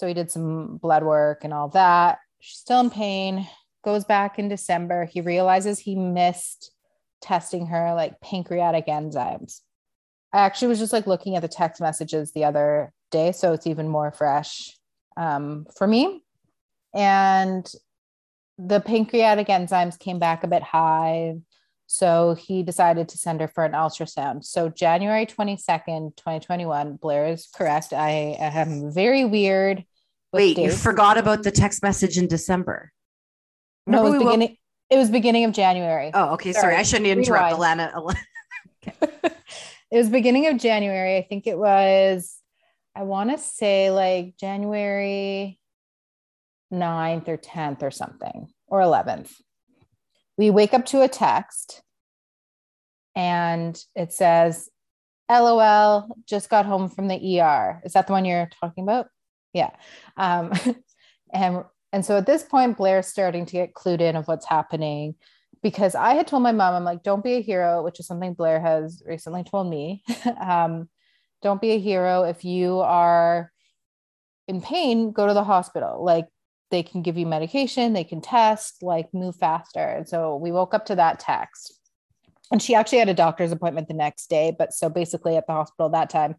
so 0.00 0.06
he 0.06 0.14
did 0.14 0.30
some 0.30 0.78
blood 0.78 1.02
work 1.02 1.44
and 1.44 1.52
all 1.52 1.68
that 1.68 2.20
she's 2.40 2.56
still 2.56 2.80
in 2.80 2.88
pain 2.88 3.46
goes 3.84 4.02
back 4.02 4.38
in 4.38 4.48
december 4.48 5.04
he 5.04 5.20
realizes 5.20 5.78
he 5.78 5.94
missed 5.94 6.72
testing 7.20 7.66
her 7.66 7.92
like 7.94 8.18
pancreatic 8.22 8.86
enzymes 8.86 9.60
i 10.32 10.38
actually 10.38 10.68
was 10.68 10.78
just 10.78 10.94
like 10.94 11.06
looking 11.06 11.36
at 11.36 11.42
the 11.42 11.48
text 11.48 11.82
messages 11.82 12.32
the 12.32 12.44
other 12.44 12.94
day 13.10 13.30
so 13.30 13.52
it's 13.52 13.66
even 13.66 13.88
more 13.88 14.10
fresh 14.10 14.74
um, 15.18 15.66
for 15.76 15.86
me 15.86 16.22
and 16.94 17.70
the 18.58 18.80
pancreatic 18.80 19.48
enzymes 19.48 19.98
came 19.98 20.18
back 20.18 20.44
a 20.44 20.48
bit 20.48 20.62
high 20.62 21.34
so 21.92 22.34
he 22.34 22.62
decided 22.62 23.08
to 23.08 23.18
send 23.18 23.40
her 23.40 23.48
for 23.48 23.64
an 23.64 23.72
ultrasound. 23.72 24.44
So 24.44 24.68
January 24.68 25.26
22nd, 25.26 26.14
2021, 26.14 26.94
Blair 27.02 27.26
is 27.26 27.48
correct. 27.52 27.92
I 27.92 28.36
am 28.38 28.92
very 28.92 29.24
weird. 29.24 29.84
Wait, 30.32 30.56
dates. 30.56 30.72
you 30.72 30.78
forgot 30.78 31.18
about 31.18 31.42
the 31.42 31.50
text 31.50 31.82
message 31.82 32.18
in 32.18 32.28
December. 32.28 32.92
no, 33.86 34.06
it 34.06 34.10
was 34.10 34.18
beginning. 34.18 34.48
Will- 34.48 34.56
it 34.90 34.96
was 34.96 35.10
beginning 35.10 35.44
of 35.44 35.52
January. 35.52 36.10
Oh, 36.12 36.34
okay. 36.34 36.52
Sorry, 36.52 36.62
Sorry 36.62 36.76
I 36.76 36.82
shouldn't 36.82 37.06
interrupt 37.06 37.54
Alana. 37.54 37.92
it 38.82 39.32
was 39.92 40.08
beginning 40.08 40.48
of 40.48 40.58
January. 40.58 41.16
I 41.16 41.22
think 41.22 41.46
it 41.46 41.56
was, 41.56 42.38
I 42.96 43.02
want 43.02 43.30
to 43.30 43.38
say 43.38 43.90
like 43.90 44.36
January 44.36 45.60
9th 46.72 47.28
or 47.28 47.36
10th 47.36 47.82
or 47.82 47.92
something, 47.92 48.48
or 48.66 48.80
11th 48.80 49.30
we 50.40 50.50
wake 50.50 50.72
up 50.72 50.86
to 50.86 51.02
a 51.02 51.08
text 51.08 51.82
and 53.14 53.78
it 53.94 54.10
says, 54.10 54.70
LOL, 55.30 56.16
just 56.26 56.48
got 56.48 56.64
home 56.64 56.88
from 56.88 57.08
the 57.08 57.40
ER. 57.40 57.82
Is 57.84 57.92
that 57.92 58.06
the 58.06 58.14
one 58.14 58.24
you're 58.24 58.48
talking 58.58 58.84
about? 58.84 59.08
Yeah. 59.52 59.70
Um, 60.16 60.52
and 61.32 61.64
and 61.92 62.04
so 62.04 62.16
at 62.16 62.26
this 62.26 62.42
point, 62.42 62.76
Blair's 62.76 63.08
starting 63.08 63.46
to 63.46 63.52
get 63.52 63.74
clued 63.74 64.00
in 64.00 64.16
of 64.16 64.28
what's 64.28 64.46
happening 64.46 65.16
because 65.62 65.94
I 65.94 66.14
had 66.14 66.26
told 66.26 66.42
my 66.42 66.52
mom, 66.52 66.74
I'm 66.74 66.84
like, 66.84 67.02
don't 67.02 67.24
be 67.24 67.34
a 67.34 67.42
hero, 67.42 67.82
which 67.82 68.00
is 68.00 68.06
something 68.06 68.34
Blair 68.34 68.60
has 68.60 69.02
recently 69.04 69.44
told 69.44 69.68
me. 69.68 70.02
um, 70.40 70.88
don't 71.42 71.60
be 71.60 71.72
a 71.72 71.78
hero. 71.80 72.22
If 72.22 72.44
you 72.44 72.78
are 72.80 73.50
in 74.46 74.60
pain, 74.60 75.12
go 75.12 75.26
to 75.26 75.34
the 75.34 75.44
hospital. 75.44 76.04
Like, 76.04 76.26
they 76.70 76.82
can 76.82 77.02
give 77.02 77.18
you 77.18 77.26
medication, 77.26 77.92
they 77.92 78.04
can 78.04 78.20
test, 78.20 78.82
like 78.82 79.12
move 79.12 79.36
faster. 79.36 79.80
And 79.80 80.08
so 80.08 80.36
we 80.36 80.52
woke 80.52 80.72
up 80.72 80.86
to 80.86 80.94
that 80.94 81.18
text. 81.18 81.76
And 82.52 82.62
she 82.62 82.74
actually 82.74 82.98
had 82.98 83.08
a 83.08 83.14
doctor's 83.14 83.52
appointment 83.52 83.88
the 83.88 83.94
next 83.94 84.28
day. 84.30 84.54
But 84.56 84.72
so 84.72 84.88
basically 84.88 85.36
at 85.36 85.46
the 85.46 85.52
hospital 85.52 85.88
that 85.90 86.10
time, 86.10 86.36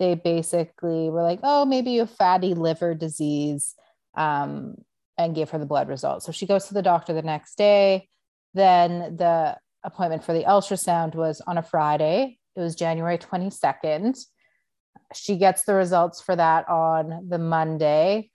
they 0.00 0.16
basically 0.16 1.08
were 1.10 1.22
like, 1.22 1.38
oh, 1.44 1.64
maybe 1.64 1.92
you 1.92 2.00
have 2.00 2.10
fatty 2.10 2.54
liver 2.54 2.94
disease 2.94 3.76
um, 4.16 4.74
and 5.16 5.36
gave 5.36 5.50
her 5.50 5.58
the 5.58 5.66
blood 5.66 5.88
results. 5.88 6.26
So 6.26 6.32
she 6.32 6.46
goes 6.46 6.66
to 6.66 6.74
the 6.74 6.82
doctor 6.82 7.12
the 7.12 7.22
next 7.22 7.56
day. 7.56 8.08
Then 8.54 9.16
the 9.16 9.56
appointment 9.84 10.24
for 10.24 10.32
the 10.32 10.44
ultrasound 10.44 11.14
was 11.14 11.40
on 11.46 11.58
a 11.58 11.62
Friday. 11.62 12.38
It 12.56 12.60
was 12.60 12.74
January 12.74 13.18
22nd. 13.18 14.18
She 15.14 15.36
gets 15.36 15.62
the 15.62 15.74
results 15.74 16.20
for 16.20 16.34
that 16.34 16.68
on 16.68 17.28
the 17.28 17.38
Monday 17.38 18.30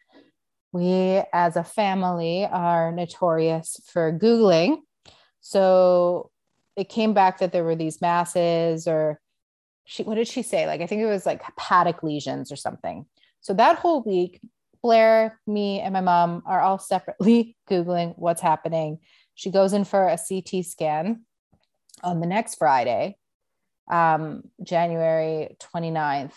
we 0.76 1.24
as 1.32 1.56
a 1.56 1.64
family 1.64 2.46
are 2.46 2.92
notorious 2.92 3.80
for 3.86 4.12
Googling. 4.12 4.80
So 5.40 6.32
it 6.76 6.90
came 6.90 7.14
back 7.14 7.40
that 7.40 7.54
there 7.54 7.64
were 7.64 7.78
these 7.78 8.02
masses, 8.02 8.86
or 8.86 9.22
she, 9.86 10.04
what 10.04 10.16
did 10.16 10.28
she 10.28 10.42
say? 10.42 10.68
Like, 10.68 10.82
I 10.82 10.88
think 10.88 11.02
it 11.02 11.08
was 11.08 11.26
like 11.26 11.42
hepatic 11.42 12.04
lesions 12.04 12.52
or 12.52 12.56
something. 12.56 13.06
So 13.42 13.54
that 13.54 13.78
whole 13.78 14.04
week, 14.04 14.42
Blair, 14.82 15.40
me, 15.48 15.80
and 15.80 15.94
my 15.94 16.02
mom 16.02 16.44
are 16.46 16.62
all 16.62 16.78
separately 16.78 17.56
Googling 17.70 18.14
what's 18.18 18.42
happening. 18.42 19.00
She 19.36 19.52
goes 19.52 19.74
in 19.74 19.86
for 19.86 20.08
a 20.08 20.18
CT 20.18 20.66
scan 20.66 21.24
on 22.04 22.20
the 22.20 22.28
next 22.28 22.56
Friday, 22.56 23.18
um, 23.90 24.44
January 24.64 25.56
29th 25.74 26.34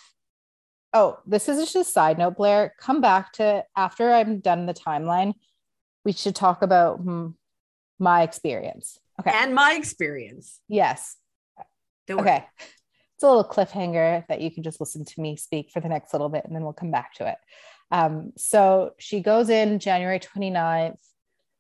oh, 0.93 1.19
this 1.27 1.49
is 1.49 1.59
just 1.59 1.77
a 1.77 1.85
side 1.85 2.19
note, 2.19 2.37
Blair. 2.37 2.75
Come 2.79 3.01
back 3.01 3.33
to 3.35 3.65
after 3.77 4.13
I'm 4.13 4.41
done 4.41 4.67
the 4.67 4.75
timeline. 4.75 5.35
We 6.05 6.13
should 6.13 6.35
talk 6.35 6.63
about 6.63 6.99
hmm, 6.99 7.29
my 7.99 8.23
experience. 8.23 8.99
Okay. 9.21 9.33
And 9.35 9.55
my 9.55 9.75
experience. 9.75 10.61
Yes. 10.69 11.17
Don't 12.07 12.21
okay. 12.21 12.47
It's 13.19 13.25
a 13.25 13.27
little 13.27 13.43
cliffhanger 13.43 14.25
that 14.29 14.41
you 14.41 14.49
can 14.49 14.63
just 14.63 14.79
listen 14.79 15.05
to 15.05 15.21
me 15.21 15.35
speak 15.35 15.73
for 15.73 15.81
the 15.81 15.89
next 15.89 16.13
little 16.13 16.29
bit 16.29 16.45
and 16.45 16.55
then 16.55 16.63
we'll 16.63 16.73
come 16.73 16.93
back 16.93 17.15
to 17.15 17.27
it. 17.27 17.37
Um, 17.91 18.33
so 18.37 18.93
she 19.01 19.19
goes 19.19 19.51
in 19.51 19.81
January 19.81 20.21
29th. 20.21 21.01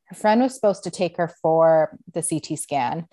Her 0.04 0.14
friend 0.14 0.40
was 0.40 0.54
supposed 0.54 0.84
to 0.84 0.92
take 0.92 1.16
her 1.16 1.26
for 1.42 1.98
the 2.14 2.22
CT 2.22 2.60
scan. 2.60 3.08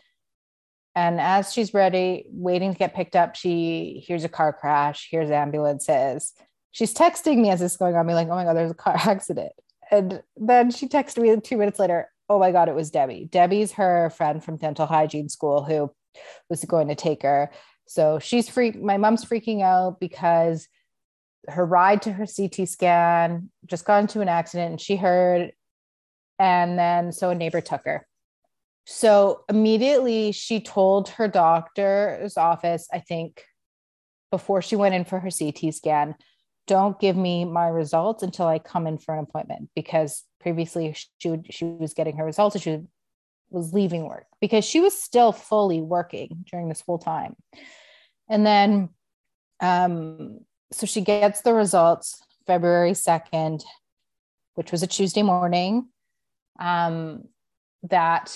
And 0.93 1.19
as 1.19 1.53
she's 1.53 1.73
ready, 1.73 2.25
waiting 2.29 2.73
to 2.73 2.77
get 2.77 2.93
picked 2.93 3.15
up, 3.15 3.35
she 3.35 4.03
hears 4.05 4.23
a 4.23 4.29
car 4.29 4.53
crash, 4.53 5.07
hears 5.09 5.31
ambulances. 5.31 6.31
She's 6.69 6.93
texting 6.93 7.41
me 7.41 7.49
as 7.49 7.61
this 7.61 7.71
is 7.71 7.77
going 7.77 7.95
on, 7.95 8.05
me 8.05 8.13
like, 8.13 8.27
oh 8.27 8.35
my 8.35 8.43
God, 8.43 8.55
there's 8.55 8.69
a 8.69 8.75
car 8.75 8.95
accident. 9.07 9.53
And 9.89 10.21
then 10.37 10.69
she 10.69 10.87
texted 10.87 11.17
me 11.17 11.35
two 11.41 11.57
minutes 11.57 11.79
later, 11.79 12.11
oh 12.29 12.37
my 12.37 12.51
God, 12.51 12.69
it 12.69 12.75
was 12.75 12.91
Debbie. 12.91 13.27
Debbie's 13.31 13.71
her 13.71 14.11
friend 14.11 14.43
from 14.43 14.57
dental 14.57 14.85
hygiene 14.85 15.29
school 15.29 15.63
who 15.63 15.91
was 16.47 16.63
going 16.63 16.89
to 16.89 16.95
take 16.95 17.23
her. 17.23 17.49
So 17.85 18.19
she's 18.19 18.49
freak. 18.49 18.81
My 18.81 18.97
mom's 18.97 19.25
freaking 19.25 19.61
out 19.61 19.99
because 19.99 20.67
her 21.47 21.65
ride 21.65 22.01
to 22.03 22.11
her 22.11 22.25
CT 22.25 22.67
scan 22.67 23.49
just 23.65 23.85
got 23.85 23.99
into 23.99 24.21
an 24.21 24.29
accident 24.29 24.71
and 24.71 24.81
she 24.81 24.95
heard. 24.95 25.51
And 26.39 26.77
then 26.77 27.11
so 27.11 27.29
a 27.29 27.35
neighbor 27.35 27.61
took 27.61 27.85
her. 27.85 28.07
So 28.85 29.43
immediately 29.49 30.31
she 30.31 30.59
told 30.59 31.09
her 31.09 31.27
doctor's 31.27 32.37
office, 32.37 32.87
I 32.93 32.99
think 32.99 33.43
before 34.31 34.61
she 34.61 34.75
went 34.75 34.95
in 34.95 35.05
for 35.05 35.19
her 35.19 35.29
CT 35.31 35.73
scan, 35.73 36.15
don't 36.67 36.99
give 36.99 37.15
me 37.15 37.45
my 37.45 37.67
results 37.67 38.23
until 38.23 38.47
I 38.47 38.59
come 38.59 38.87
in 38.87 38.97
for 38.97 39.15
an 39.15 39.23
appointment 39.23 39.69
because 39.75 40.23
previously 40.39 40.95
she 41.19 41.29
would, 41.29 41.47
she 41.51 41.65
was 41.65 41.93
getting 41.93 42.17
her 42.17 42.25
results 42.25 42.55
and 42.55 42.63
she 42.63 42.79
was 43.49 43.73
leaving 43.73 44.07
work 44.07 44.25
because 44.41 44.65
she 44.65 44.79
was 44.81 44.99
still 44.99 45.31
fully 45.31 45.81
working 45.81 46.45
during 46.51 46.69
this 46.69 46.81
whole 46.81 46.99
time. 46.99 47.35
And 48.29 48.45
then 48.45 48.89
um 49.59 50.39
so 50.71 50.85
she 50.85 51.01
gets 51.01 51.41
the 51.41 51.53
results 51.53 52.21
February 52.47 52.91
2nd, 52.91 53.63
which 54.55 54.71
was 54.71 54.83
a 54.83 54.87
Tuesday 54.87 55.23
morning. 55.23 55.89
Um 56.59 57.25
that 57.83 58.35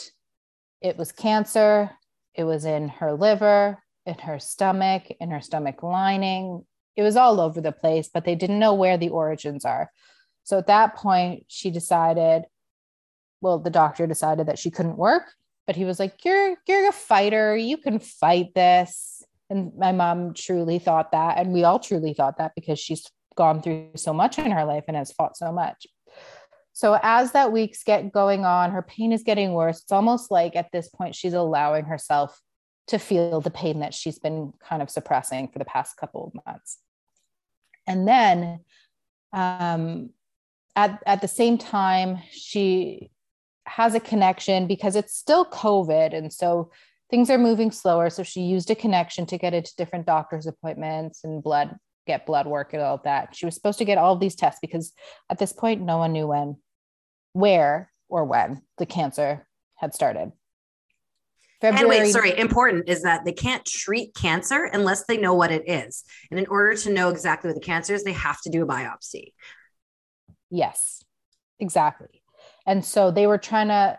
it 0.81 0.97
was 0.97 1.11
cancer, 1.11 1.91
it 2.35 2.43
was 2.43 2.65
in 2.65 2.87
her 2.87 3.13
liver, 3.13 3.81
in 4.05 4.15
her 4.19 4.39
stomach, 4.39 5.03
in 5.19 5.31
her 5.31 5.41
stomach 5.41 5.83
lining. 5.83 6.65
It 6.95 7.03
was 7.03 7.15
all 7.15 7.39
over 7.39 7.61
the 7.61 7.71
place, 7.71 8.09
but 8.13 8.25
they 8.25 8.35
didn't 8.35 8.59
know 8.59 8.73
where 8.73 8.97
the 8.97 9.09
origins 9.09 9.65
are. 9.65 9.91
So 10.43 10.57
at 10.57 10.67
that 10.67 10.95
point, 10.95 11.45
she 11.47 11.69
decided, 11.69 12.43
well, 13.41 13.59
the 13.59 13.69
doctor 13.69 14.07
decided 14.07 14.47
that 14.47 14.59
she 14.59 14.71
couldn't 14.71 14.97
work, 14.97 15.23
but 15.67 15.75
he 15.75 15.85
was 15.85 15.99
like, 15.99 16.23
You're 16.25 16.55
you're 16.67 16.89
a 16.89 16.93
fighter, 16.93 17.55
you 17.55 17.77
can 17.77 17.99
fight 17.99 18.53
this. 18.53 19.23
And 19.49 19.71
my 19.77 19.91
mom 19.91 20.33
truly 20.33 20.77
thought 20.77 21.11
that. 21.11 21.37
And 21.37 21.51
we 21.51 21.63
all 21.63 21.79
truly 21.79 22.13
thought 22.13 22.37
that 22.37 22.51
because 22.55 22.79
she's 22.79 23.05
gone 23.35 23.61
through 23.61 23.91
so 23.95 24.13
much 24.13 24.37
in 24.37 24.51
her 24.51 24.63
life 24.63 24.83
and 24.87 24.95
has 24.95 25.11
fought 25.11 25.37
so 25.37 25.51
much. 25.51 25.87
So 26.73 26.99
as 27.01 27.31
that 27.31 27.51
week's 27.51 27.83
get 27.83 28.11
going 28.11 28.45
on, 28.45 28.71
her 28.71 28.81
pain 28.81 29.11
is 29.11 29.23
getting 29.23 29.53
worse. 29.53 29.81
It's 29.81 29.91
almost 29.91 30.29
like 30.29 30.55
at 30.55 30.71
this 30.71 30.87
point 30.87 31.15
she's 31.15 31.33
allowing 31.33 31.85
herself 31.85 32.39
to 32.87 32.97
feel 32.97 33.41
the 33.41 33.49
pain 33.51 33.79
that 33.79 33.93
she's 33.93 34.19
been 34.19 34.53
kind 34.61 34.81
of 34.81 34.89
suppressing 34.89 35.49
for 35.49 35.59
the 35.59 35.65
past 35.65 35.97
couple 35.97 36.25
of 36.25 36.45
months. 36.45 36.79
And 37.85 38.07
then 38.07 38.59
um, 39.33 40.11
at, 40.75 41.01
at 41.05 41.21
the 41.21 41.27
same 41.27 41.57
time, 41.57 42.19
she 42.31 43.11
has 43.69 43.95
a 43.95 43.99
connection 43.99 44.67
because 44.67 44.95
it's 44.95 45.15
still 45.15 45.45
COVID. 45.45 46.15
And 46.15 46.33
so 46.33 46.71
things 47.09 47.29
are 47.29 47.37
moving 47.37 47.71
slower. 47.71 48.09
So 48.09 48.23
she 48.23 48.41
used 48.41 48.69
a 48.69 48.75
connection 48.75 49.25
to 49.27 49.37
get 49.37 49.53
into 49.53 49.75
different 49.77 50.05
doctor's 50.05 50.47
appointments 50.47 51.23
and 51.23 51.41
blood, 51.43 51.75
get 52.07 52.25
blood 52.25 52.47
work 52.47 52.73
and 52.73 52.81
all 52.81 52.99
that. 53.03 53.35
She 53.35 53.45
was 53.45 53.55
supposed 53.55 53.79
to 53.79 53.85
get 53.85 53.97
all 53.97 54.13
of 54.13 54.19
these 54.19 54.35
tests 54.35 54.59
because 54.61 54.93
at 55.29 55.37
this 55.37 55.53
point, 55.53 55.81
no 55.81 55.97
one 55.97 56.13
knew 56.13 56.27
when, 56.27 56.57
where, 57.33 57.91
or 58.09 58.25
when 58.25 58.61
the 58.77 58.85
cancer 58.85 59.47
had 59.75 59.93
started. 59.93 60.31
February. 61.61 61.97
And 61.97 62.05
wait, 62.05 62.11
sorry, 62.11 62.37
important 62.37 62.87
is 62.87 63.03
that 63.03 63.25
they 63.25 63.33
can't 63.33 63.65
treat 63.65 64.15
cancer 64.15 64.63
unless 64.71 65.05
they 65.05 65.17
know 65.17 65.33
what 65.33 65.51
it 65.51 65.67
is. 65.67 66.05
And 66.31 66.39
in 66.39 66.47
order 66.47 66.75
to 66.75 66.93
know 66.93 67.09
exactly 67.09 67.49
what 67.49 67.55
the 67.55 67.65
cancer 67.65 67.93
is, 67.93 68.03
they 68.03 68.13
have 68.13 68.41
to 68.41 68.49
do 68.49 68.63
a 68.63 68.67
biopsy. 68.67 69.33
Yes, 70.49 71.03
exactly. 71.59 72.18
And 72.69 72.85
so 72.85 73.09
they 73.09 73.25
were 73.25 73.39
trying 73.39 73.69
to, 73.69 73.97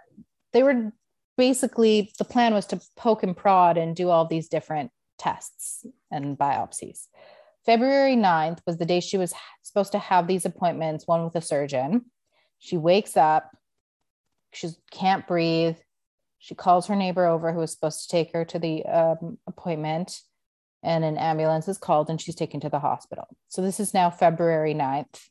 they 0.53 0.63
were 0.63 0.93
basically, 1.37 2.13
the 2.19 2.25
plan 2.25 2.55
was 2.55 2.67
to 2.67 2.81
poke 2.97 3.25
and 3.25 3.37
prod 3.37 3.77
and 3.77 3.97
do 3.97 4.11
all 4.11 4.27
these 4.27 4.49
different 4.49 4.93
tests 5.19 5.85
and 6.09 6.39
biopsies. 6.39 7.09
February 7.67 8.15
9th 8.15 8.61
was 8.69 8.79
the 8.79 8.87
day 8.87 9.01
she 9.01 9.19
was 9.19 9.35
supposed 9.65 9.91
to 9.91 9.99
have 9.99 10.29
these 10.29 10.45
appointments, 10.45 11.09
one 11.09 11.25
with 11.25 11.35
a 11.35 11.41
surgeon. 11.41 12.05
She 12.61 12.77
wakes 12.77 13.17
up, 13.17 13.51
she 14.53 14.69
can't 14.93 15.27
breathe, 15.27 15.77
she 16.39 16.55
calls 16.55 16.87
her 16.87 16.95
neighbor 16.95 17.27
over 17.27 17.53
who 17.53 17.59
was 17.59 17.73
supposed 17.73 18.03
to 18.03 18.09
take 18.09 18.33
her 18.35 18.45
to 18.45 18.59
the 18.61 18.85
um, 18.87 19.37
appointment, 19.49 20.21
and 20.85 21.05
an 21.05 21.19
ambulance 21.19 21.67
is 21.67 21.77
called 21.77 22.09
and 22.09 22.21
she's 22.21 22.37
taken 22.37 22.61
to 22.61 22.69
the 22.69 22.79
hospital. 22.79 23.27
So 23.49 23.63
this 23.63 23.81
is 23.81 23.93
now 23.93 24.11
February 24.11 24.75
9th. 24.75 25.29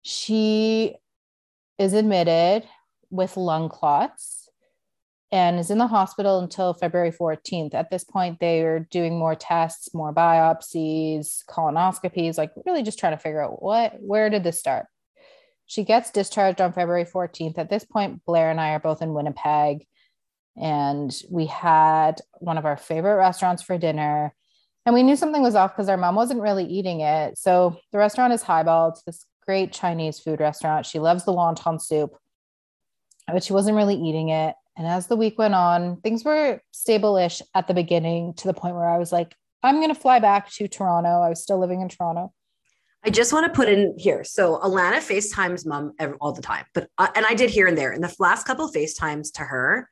She 0.00 0.96
is 1.78 1.92
admitted 1.92 2.68
with 3.10 3.36
lung 3.36 3.68
clots 3.68 4.48
and 5.32 5.58
is 5.58 5.70
in 5.70 5.78
the 5.78 5.86
hospital 5.86 6.38
until 6.38 6.74
February 6.74 7.10
14th. 7.10 7.74
At 7.74 7.90
this 7.90 8.04
point, 8.04 8.38
they 8.38 8.62
are 8.62 8.86
doing 8.90 9.18
more 9.18 9.34
tests, 9.34 9.92
more 9.92 10.14
biopsies, 10.14 11.44
colonoscopies, 11.46 12.38
like 12.38 12.52
really 12.64 12.82
just 12.82 12.98
trying 12.98 13.16
to 13.16 13.22
figure 13.22 13.42
out 13.42 13.62
what, 13.62 13.94
where 14.00 14.30
did 14.30 14.44
this 14.44 14.60
start? 14.60 14.86
She 15.66 15.82
gets 15.82 16.10
discharged 16.10 16.60
on 16.60 16.72
February 16.72 17.04
14th. 17.04 17.58
At 17.58 17.70
this 17.70 17.84
point, 17.84 18.24
Blair 18.26 18.50
and 18.50 18.60
I 18.60 18.70
are 18.70 18.80
both 18.80 19.02
in 19.02 19.14
Winnipeg 19.14 19.86
and 20.56 21.14
we 21.30 21.46
had 21.46 22.20
one 22.34 22.58
of 22.58 22.64
our 22.64 22.76
favorite 22.76 23.16
restaurants 23.16 23.62
for 23.62 23.78
dinner 23.78 24.32
and 24.86 24.94
we 24.94 25.02
knew 25.02 25.16
something 25.16 25.42
was 25.42 25.54
off 25.54 25.74
because 25.74 25.88
our 25.88 25.96
mom 25.96 26.14
wasn't 26.14 26.40
really 26.40 26.64
eating 26.64 27.00
it 27.00 27.36
so 27.36 27.76
the 27.92 27.98
restaurant 27.98 28.32
is 28.32 28.42
highball 28.42 28.90
it's 28.90 29.02
this 29.02 29.26
great 29.46 29.72
chinese 29.72 30.18
food 30.18 30.40
restaurant 30.40 30.86
she 30.86 30.98
loves 30.98 31.24
the 31.24 31.32
wonton 31.32 31.80
soup 31.80 32.16
but 33.26 33.42
she 33.42 33.52
wasn't 33.52 33.76
really 33.76 33.96
eating 33.96 34.28
it 34.30 34.54
and 34.76 34.86
as 34.86 35.06
the 35.06 35.16
week 35.16 35.38
went 35.38 35.54
on 35.54 36.00
things 36.00 36.24
were 36.24 36.60
stable-ish 36.72 37.40
at 37.54 37.66
the 37.68 37.74
beginning 37.74 38.34
to 38.34 38.46
the 38.46 38.54
point 38.54 38.74
where 38.74 38.88
i 38.88 38.98
was 38.98 39.12
like 39.12 39.34
i'm 39.62 39.76
going 39.76 39.94
to 39.94 40.00
fly 40.00 40.18
back 40.18 40.50
to 40.50 40.68
toronto 40.68 41.20
i 41.20 41.28
was 41.28 41.42
still 41.42 41.58
living 41.58 41.80
in 41.80 41.88
toronto 41.88 42.32
I 43.06 43.10
just 43.10 43.34
want 43.34 43.44
to 43.44 43.54
put 43.54 43.68
in 43.68 43.94
here. 43.98 44.24
So 44.24 44.58
Alana 44.60 44.96
FaceTimes 44.96 45.66
mom 45.66 45.92
all 46.22 46.32
the 46.32 46.40
time, 46.40 46.64
but 46.72 46.88
uh, 46.96 47.08
and 47.14 47.26
I 47.26 47.34
did 47.34 47.50
here 47.50 47.66
and 47.66 47.76
there. 47.76 47.92
In 47.92 48.00
the 48.00 48.14
last 48.18 48.46
couple 48.46 48.66
FaceTimes 48.72 49.30
to 49.34 49.42
her, 49.42 49.90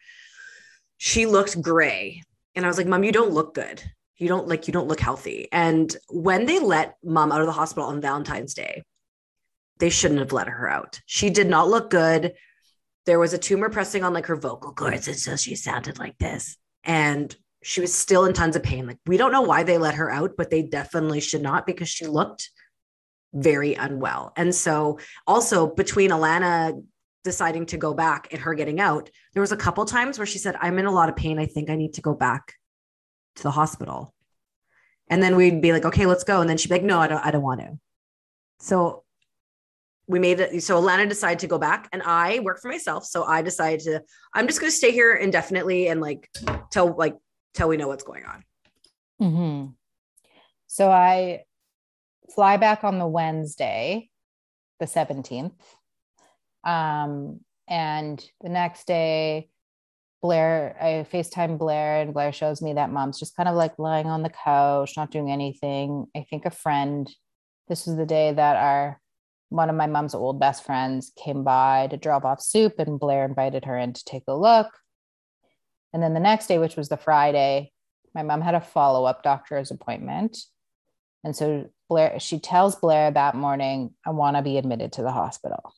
she 0.96 1.26
looked 1.26 1.60
gray. 1.60 2.22
And 2.54 2.64
I 2.64 2.68
was 2.68 2.78
like, 2.78 2.86
Mom, 2.86 3.04
you 3.04 3.12
don't 3.12 3.32
look 3.32 3.54
good. 3.54 3.82
You 4.16 4.28
don't 4.28 4.46
like, 4.46 4.66
you 4.66 4.72
don't 4.72 4.88
look 4.88 5.00
healthy. 5.00 5.48
And 5.50 5.94
when 6.08 6.46
they 6.46 6.58
let 6.58 6.96
mom 7.02 7.32
out 7.32 7.40
of 7.40 7.46
the 7.46 7.52
hospital 7.52 7.88
on 7.88 8.00
Valentine's 8.00 8.54
Day, 8.54 8.84
they 9.82 9.90
shouldn't 9.90 10.20
have 10.20 10.30
let 10.30 10.46
her 10.46 10.68
out. 10.70 11.00
She 11.06 11.28
did 11.28 11.48
not 11.48 11.68
look 11.68 11.90
good. 11.90 12.34
There 13.04 13.18
was 13.18 13.32
a 13.32 13.38
tumor 13.38 13.68
pressing 13.68 14.04
on 14.04 14.14
like 14.14 14.26
her 14.26 14.36
vocal 14.36 14.72
cords. 14.72 15.08
And 15.08 15.16
so 15.16 15.34
she 15.34 15.56
sounded 15.56 15.98
like 15.98 16.16
this. 16.18 16.56
And 16.84 17.34
she 17.64 17.80
was 17.80 17.92
still 17.92 18.24
in 18.24 18.32
tons 18.32 18.54
of 18.54 18.62
pain. 18.62 18.86
Like, 18.86 18.98
we 19.06 19.16
don't 19.16 19.32
know 19.32 19.42
why 19.42 19.64
they 19.64 19.78
let 19.78 19.96
her 19.96 20.08
out, 20.08 20.34
but 20.38 20.50
they 20.50 20.62
definitely 20.62 21.20
should 21.20 21.42
not 21.42 21.66
because 21.66 21.88
she 21.88 22.06
looked 22.06 22.48
very 23.34 23.74
unwell. 23.74 24.32
And 24.36 24.54
so, 24.54 25.00
also 25.26 25.66
between 25.66 26.10
Alana 26.10 26.80
deciding 27.24 27.66
to 27.66 27.76
go 27.76 27.92
back 27.92 28.28
and 28.30 28.40
her 28.40 28.54
getting 28.54 28.78
out, 28.78 29.10
there 29.34 29.40
was 29.40 29.50
a 29.50 29.56
couple 29.56 29.84
times 29.84 30.16
where 30.16 30.26
she 30.26 30.38
said, 30.38 30.54
I'm 30.60 30.78
in 30.78 30.86
a 30.86 30.92
lot 30.92 31.08
of 31.08 31.16
pain. 31.16 31.40
I 31.40 31.46
think 31.46 31.70
I 31.70 31.74
need 31.74 31.94
to 31.94 32.02
go 32.02 32.14
back 32.14 32.52
to 33.34 33.42
the 33.42 33.50
hospital. 33.50 34.14
And 35.08 35.20
then 35.20 35.34
we'd 35.34 35.60
be 35.60 35.72
like, 35.72 35.86
okay, 35.86 36.06
let's 36.06 36.22
go. 36.22 36.40
And 36.40 36.48
then 36.48 36.56
she'd 36.56 36.68
be 36.68 36.76
like, 36.76 36.84
no, 36.84 37.00
I 37.00 37.08
don't, 37.08 37.26
I 37.26 37.32
don't 37.32 37.42
want 37.42 37.62
to. 37.62 37.80
So 38.60 39.01
we 40.06 40.18
made 40.18 40.40
it. 40.40 40.62
So 40.62 40.80
Alana 40.80 41.08
decided 41.08 41.38
to 41.40 41.46
go 41.46 41.58
back 41.58 41.88
and 41.92 42.02
I 42.02 42.40
work 42.40 42.60
for 42.60 42.68
myself. 42.68 43.04
So 43.04 43.24
I 43.24 43.42
decided 43.42 43.80
to, 43.80 44.02
I'm 44.34 44.46
just 44.46 44.60
going 44.60 44.70
to 44.70 44.76
stay 44.76 44.90
here 44.90 45.14
indefinitely 45.14 45.88
and 45.88 46.00
like, 46.00 46.28
till 46.70 46.94
like, 46.96 47.16
till 47.54 47.68
we 47.68 47.76
know 47.76 47.88
what's 47.88 48.04
going 48.04 48.24
on. 48.24 48.44
Mm-hmm. 49.20 49.70
So 50.66 50.90
I 50.90 51.44
fly 52.34 52.56
back 52.56 52.82
on 52.82 52.98
the 52.98 53.06
Wednesday, 53.06 54.08
the 54.80 54.86
17th 54.86 55.52
um, 56.64 57.40
and 57.68 58.24
the 58.40 58.48
next 58.48 58.86
day, 58.86 59.48
Blair, 60.22 60.76
I 60.80 61.06
FaceTime 61.12 61.58
Blair, 61.58 62.00
and 62.00 62.14
Blair 62.14 62.32
shows 62.32 62.62
me 62.62 62.74
that 62.74 62.92
mom's 62.92 63.18
just 63.18 63.36
kind 63.36 63.48
of 63.48 63.56
like 63.56 63.78
lying 63.78 64.06
on 64.06 64.22
the 64.22 64.30
couch, 64.30 64.96
not 64.96 65.10
doing 65.10 65.32
anything. 65.32 66.06
I 66.16 66.24
think 66.28 66.46
a 66.46 66.50
friend, 66.50 67.10
this 67.68 67.86
was 67.86 67.96
the 67.96 68.06
day 68.06 68.32
that 68.32 68.56
our 68.56 69.00
one 69.52 69.68
of 69.68 69.76
my 69.76 69.86
mom's 69.86 70.14
old 70.14 70.40
best 70.40 70.64
friends 70.64 71.12
came 71.22 71.44
by 71.44 71.86
to 71.90 71.96
drop 71.96 72.24
off 72.24 72.40
soup, 72.40 72.78
and 72.78 72.98
Blair 72.98 73.24
invited 73.24 73.66
her 73.66 73.76
in 73.76 73.92
to 73.92 74.04
take 74.04 74.24
a 74.26 74.34
look. 74.34 74.68
And 75.92 76.02
then 76.02 76.14
the 76.14 76.20
next 76.20 76.46
day, 76.46 76.58
which 76.58 76.76
was 76.76 76.88
the 76.88 76.96
Friday, 76.96 77.70
my 78.14 78.22
mom 78.22 78.40
had 78.40 78.54
a 78.54 78.60
follow 78.60 79.04
up 79.04 79.22
doctor's 79.22 79.70
appointment. 79.70 80.38
And 81.22 81.36
so 81.36 81.68
Blair, 81.88 82.18
she 82.18 82.38
tells 82.38 82.76
Blair 82.76 83.10
that 83.10 83.34
morning, 83.34 83.94
I 84.06 84.10
want 84.10 84.36
to 84.36 84.42
be 84.42 84.56
admitted 84.56 84.92
to 84.94 85.02
the 85.02 85.12
hospital. 85.12 85.74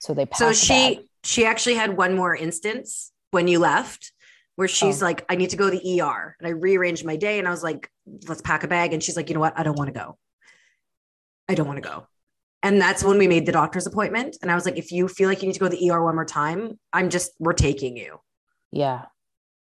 So 0.00 0.12
they 0.12 0.28
So 0.34 0.52
she 0.52 1.08
she 1.22 1.46
actually 1.46 1.76
had 1.76 1.96
one 1.96 2.14
more 2.14 2.36
instance 2.36 3.10
when 3.30 3.48
you 3.48 3.58
left 3.58 4.12
where 4.56 4.68
she's 4.68 5.02
oh. 5.02 5.06
like, 5.06 5.24
I 5.28 5.36
need 5.36 5.50
to 5.50 5.56
go 5.56 5.70
to 5.70 5.76
the 5.76 6.00
ER. 6.00 6.36
And 6.38 6.46
I 6.46 6.50
rearranged 6.50 7.04
my 7.04 7.16
day 7.16 7.38
and 7.38 7.48
I 7.48 7.50
was 7.50 7.62
like, 7.62 7.90
let's 8.28 8.42
pack 8.42 8.62
a 8.62 8.68
bag. 8.68 8.92
And 8.92 9.02
she's 9.02 9.16
like, 9.16 9.28
you 9.28 9.34
know 9.34 9.40
what? 9.40 9.58
I 9.58 9.62
don't 9.62 9.76
want 9.76 9.92
to 9.92 9.98
go. 9.98 10.18
I 11.48 11.54
don't 11.54 11.66
want 11.66 11.82
to 11.82 11.88
go. 11.88 12.06
And 12.64 12.80
that's 12.80 13.04
when 13.04 13.18
we 13.18 13.28
made 13.28 13.44
the 13.44 13.52
doctor's 13.52 13.86
appointment. 13.86 14.38
And 14.40 14.50
I 14.50 14.54
was 14.54 14.64
like, 14.64 14.78
if 14.78 14.90
you 14.90 15.06
feel 15.06 15.28
like 15.28 15.42
you 15.42 15.46
need 15.46 15.52
to 15.52 15.60
go 15.60 15.68
to 15.68 15.76
the 15.76 15.90
ER 15.90 16.02
one 16.02 16.14
more 16.14 16.24
time, 16.24 16.78
I'm 16.94 17.10
just, 17.10 17.32
we're 17.38 17.52
taking 17.52 17.94
you. 17.94 18.20
Yeah. 18.72 19.02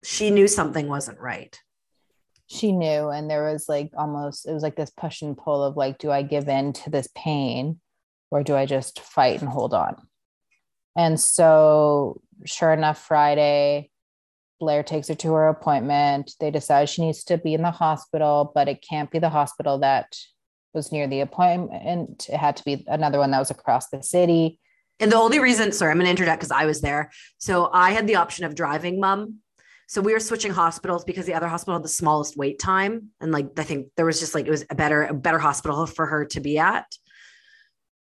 She 0.05 0.31
knew 0.31 0.47
something 0.47 0.87
wasn't 0.87 1.19
right. 1.19 1.59
She 2.47 2.71
knew. 2.71 3.09
And 3.09 3.29
there 3.29 3.53
was 3.53 3.69
like 3.69 3.91
almost, 3.99 4.47
it 4.47 4.53
was 4.53 4.63
like 4.63 4.77
this 4.77 4.91
push 4.91 5.21
and 5.21 5.37
pull 5.37 5.65
of 5.65 5.77
like, 5.77 5.99
do 5.99 6.13
I 6.13 6.23
give 6.23 6.49
in 6.49 6.73
to 6.75 6.91
this 6.91 7.09
pain 7.17 7.81
or 8.31 8.45
do 8.45 8.55
I 8.55 8.67
just 8.67 9.01
fight 9.01 9.41
and 9.41 9.51
hold 9.51 9.75
on? 9.75 9.97
And 10.97 11.19
so, 11.19 12.21
sure 12.45 12.73
enough, 12.73 13.05
Friday, 13.05 13.91
Blair 14.61 14.85
takes 14.85 15.09
her 15.09 15.17
to 15.17 15.33
her 15.33 15.49
appointment. 15.49 16.35
They 16.39 16.53
decide 16.53 16.89
she 16.89 17.05
needs 17.05 17.25
to 17.25 17.37
be 17.37 17.53
in 17.53 17.63
the 17.63 17.73
hospital, 17.73 18.53
but 18.55 18.69
it 18.69 18.85
can't 18.89 19.11
be 19.11 19.19
the 19.19 19.29
hospital 19.29 19.79
that 19.81 20.15
was 20.75 20.93
near 20.93 21.07
the 21.07 21.21
appointment. 21.21 22.29
It 22.29 22.37
had 22.37 22.57
to 22.57 22.65
be 22.65 22.85
another 22.87 23.19
one 23.19 23.31
that 23.31 23.39
was 23.39 23.51
across 23.51 23.89
the 23.89 24.03
city. 24.03 24.59
And 25.01 25.11
the 25.11 25.17
only 25.17 25.39
reason, 25.39 25.73
sorry, 25.73 25.91
I'm 25.91 25.99
going 25.99 26.07
to 26.07 26.11
interject 26.11 26.41
because 26.41 26.53
I 26.53 26.65
was 26.65 26.81
there. 26.81 27.11
So 27.39 27.71
I 27.73 27.91
had 27.91 28.07
the 28.07 28.17
option 28.17 28.45
of 28.45 28.55
driving 28.55 29.01
mom. 29.01 29.39
So 29.89 30.01
we 30.01 30.13
were 30.13 30.21
switching 30.21 30.53
hospitals 30.53 31.05
because 31.05 31.27
the 31.27 31.35
other 31.35 31.49
hospital 31.49 31.75
had 31.75 31.85
the 31.85 31.89
smallest 31.89 32.37
wait 32.37 32.59
time. 32.59 33.09
And 33.21 33.33
like, 33.33 33.49
I 33.59 33.65
think 33.65 33.89
there 33.97 34.07
was 34.07 34.21
just 34.21 34.35
like, 34.35 34.47
it 34.47 34.51
was 34.51 34.65
a 34.71 34.75
better, 34.75 35.05
a 35.05 35.15
better 35.15 35.39
hospital 35.39 35.85
for 35.87 36.07
her 36.07 36.25
to 36.27 36.41
be 36.41 36.59
at 36.59 36.87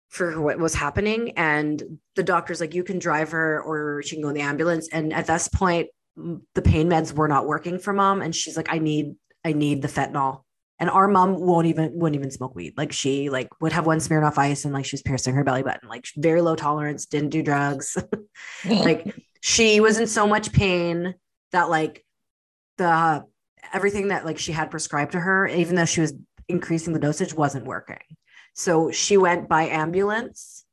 for 0.08 0.40
what 0.40 0.58
was 0.58 0.74
happening. 0.74 1.32
And 1.36 1.98
the 2.16 2.22
doctor's 2.22 2.60
like, 2.60 2.74
you 2.74 2.82
can 2.82 2.98
drive 2.98 3.30
her 3.30 3.62
or 3.62 4.02
she 4.02 4.16
can 4.16 4.22
go 4.22 4.28
in 4.28 4.34
the 4.34 4.40
ambulance. 4.40 4.88
And 4.92 5.12
at 5.12 5.26
this 5.26 5.48
point, 5.48 5.88
the 6.16 6.62
pain 6.62 6.90
meds 6.90 7.12
were 7.12 7.28
not 7.28 7.46
working 7.46 7.78
for 7.78 7.92
mom. 7.92 8.22
And 8.22 8.34
she's 8.34 8.56
like, 8.56 8.72
I 8.72 8.78
need, 8.78 9.14
I 9.44 9.52
need 9.52 9.82
the 9.82 9.88
fentanyl. 9.88 10.42
And 10.80 10.88
our 10.88 11.08
mom 11.08 11.34
won't 11.34 11.66
even 11.66 11.90
wouldn't 11.94 12.18
even 12.18 12.30
smoke 12.30 12.54
weed. 12.54 12.74
Like 12.76 12.92
she 12.92 13.30
like 13.30 13.48
would 13.60 13.72
have 13.72 13.86
one 13.86 13.98
Smirnoff 13.98 14.38
Ice 14.38 14.64
and 14.64 14.72
like 14.72 14.84
she 14.84 14.94
was 14.94 15.02
piercing 15.02 15.34
her 15.34 15.44
belly 15.44 15.62
button. 15.62 15.88
Like 15.88 16.06
very 16.16 16.40
low 16.40 16.54
tolerance, 16.54 17.06
didn't 17.06 17.30
do 17.30 17.42
drugs. 17.42 17.96
like 18.64 19.14
she 19.40 19.80
was 19.80 19.98
in 19.98 20.06
so 20.06 20.26
much 20.26 20.52
pain 20.52 21.14
that 21.52 21.68
like 21.68 22.04
the 22.76 23.24
everything 23.72 24.08
that 24.08 24.24
like 24.24 24.38
she 24.38 24.52
had 24.52 24.70
prescribed 24.70 25.12
to 25.12 25.20
her, 25.20 25.46
even 25.48 25.74
though 25.74 25.84
she 25.84 26.00
was 26.00 26.14
increasing 26.48 26.92
the 26.92 27.00
dosage, 27.00 27.34
wasn't 27.34 27.66
working. 27.66 27.98
So 28.54 28.90
she 28.90 29.16
went 29.16 29.48
by 29.48 29.64
ambulance 29.64 30.64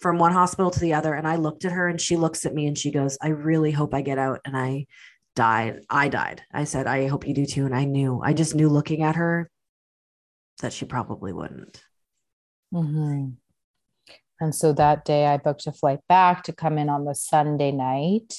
from 0.00 0.18
one 0.18 0.32
hospital 0.32 0.70
to 0.70 0.80
the 0.80 0.94
other. 0.94 1.14
And 1.14 1.26
I 1.26 1.36
looked 1.36 1.64
at 1.64 1.72
her 1.72 1.88
and 1.88 2.00
she 2.00 2.16
looks 2.16 2.46
at 2.46 2.54
me 2.54 2.66
and 2.66 2.76
she 2.76 2.90
goes, 2.90 3.18
I 3.20 3.28
really 3.28 3.72
hope 3.72 3.94
I 3.94 4.02
get 4.02 4.18
out. 4.18 4.40
And 4.44 4.56
I 4.56 4.86
died. 5.36 5.82
I 5.88 6.08
died. 6.08 6.42
I 6.52 6.64
said, 6.64 6.88
I 6.88 7.06
hope 7.06 7.28
you 7.28 7.34
do 7.34 7.46
too. 7.46 7.66
And 7.66 7.76
I 7.76 7.84
knew, 7.84 8.20
I 8.24 8.32
just 8.32 8.56
knew 8.56 8.68
looking 8.68 9.02
at 9.02 9.14
her 9.14 9.48
that 10.60 10.72
she 10.72 10.86
probably 10.86 11.32
wouldn't. 11.32 11.80
Mm-hmm. 12.74 13.28
And 14.40 14.54
so 14.54 14.72
that 14.72 15.04
day 15.04 15.26
I 15.26 15.36
booked 15.36 15.66
a 15.66 15.72
flight 15.72 16.00
back 16.08 16.42
to 16.44 16.52
come 16.52 16.78
in 16.78 16.88
on 16.88 17.04
the 17.04 17.14
Sunday 17.14 17.70
night. 17.70 18.34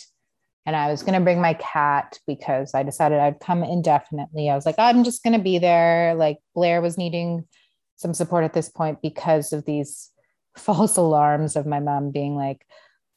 and 0.65 0.75
I 0.75 0.91
was 0.91 1.01
going 1.01 1.13
to 1.13 1.23
bring 1.23 1.39
my 1.39 1.53
cat 1.53 2.19
because 2.27 2.73
I 2.73 2.83
decided 2.83 3.19
I'd 3.19 3.39
come 3.39 3.63
indefinitely. 3.63 4.49
I 4.49 4.55
was 4.55 4.65
like, 4.65 4.75
I'm 4.77 5.05
just 5.05 5.23
going 5.23 5.37
to 5.37 5.43
be 5.43 5.59
there. 5.59 6.13
Like 6.13 6.39
Blair 6.53 6.81
was 6.81 6.97
needing 6.97 7.47
some 7.95 8.13
support 8.13 8.43
at 8.43 8.53
this 8.53 8.67
point 8.67 9.01
because 9.01 9.53
of 9.53 9.63
these 9.65 10.11
false 10.57 10.97
alarms 10.97 11.55
of 11.55 11.65
my 11.65 11.79
mom 11.79 12.11
being 12.11 12.35
like, 12.35 12.65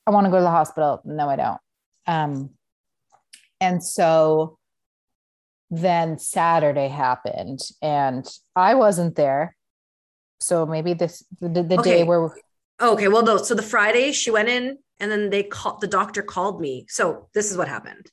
I 0.06 0.12
want 0.12 0.26
to 0.26 0.30
go 0.30 0.36
to 0.36 0.42
the 0.42 0.50
hospital. 0.50 1.00
No, 1.04 1.28
I 1.28 1.36
don't. 1.36 1.60
Um, 2.06 2.50
and 3.60 3.82
so 3.82 4.58
then 5.70 6.18
Saturday 6.18 6.88
happened 6.88 7.60
and 7.80 8.26
I 8.56 8.74
wasn't 8.74 9.14
there. 9.14 9.56
So 10.40 10.66
maybe 10.66 10.94
this 10.94 11.24
the, 11.40 11.62
the 11.62 11.78
okay. 11.78 11.98
day 11.98 12.02
where 12.02 12.30
okay, 12.80 13.08
well 13.08 13.22
no, 13.22 13.36
so 13.36 13.54
the 13.54 13.62
Friday 13.62 14.12
she 14.12 14.30
went 14.30 14.48
in 14.48 14.78
and 14.98 15.10
then 15.10 15.30
they 15.30 15.42
called 15.42 15.80
the 15.80 15.86
doctor 15.86 16.22
called 16.22 16.60
me. 16.60 16.86
So 16.88 17.28
this 17.34 17.50
is 17.50 17.56
what 17.56 17.68
happened. 17.68 18.10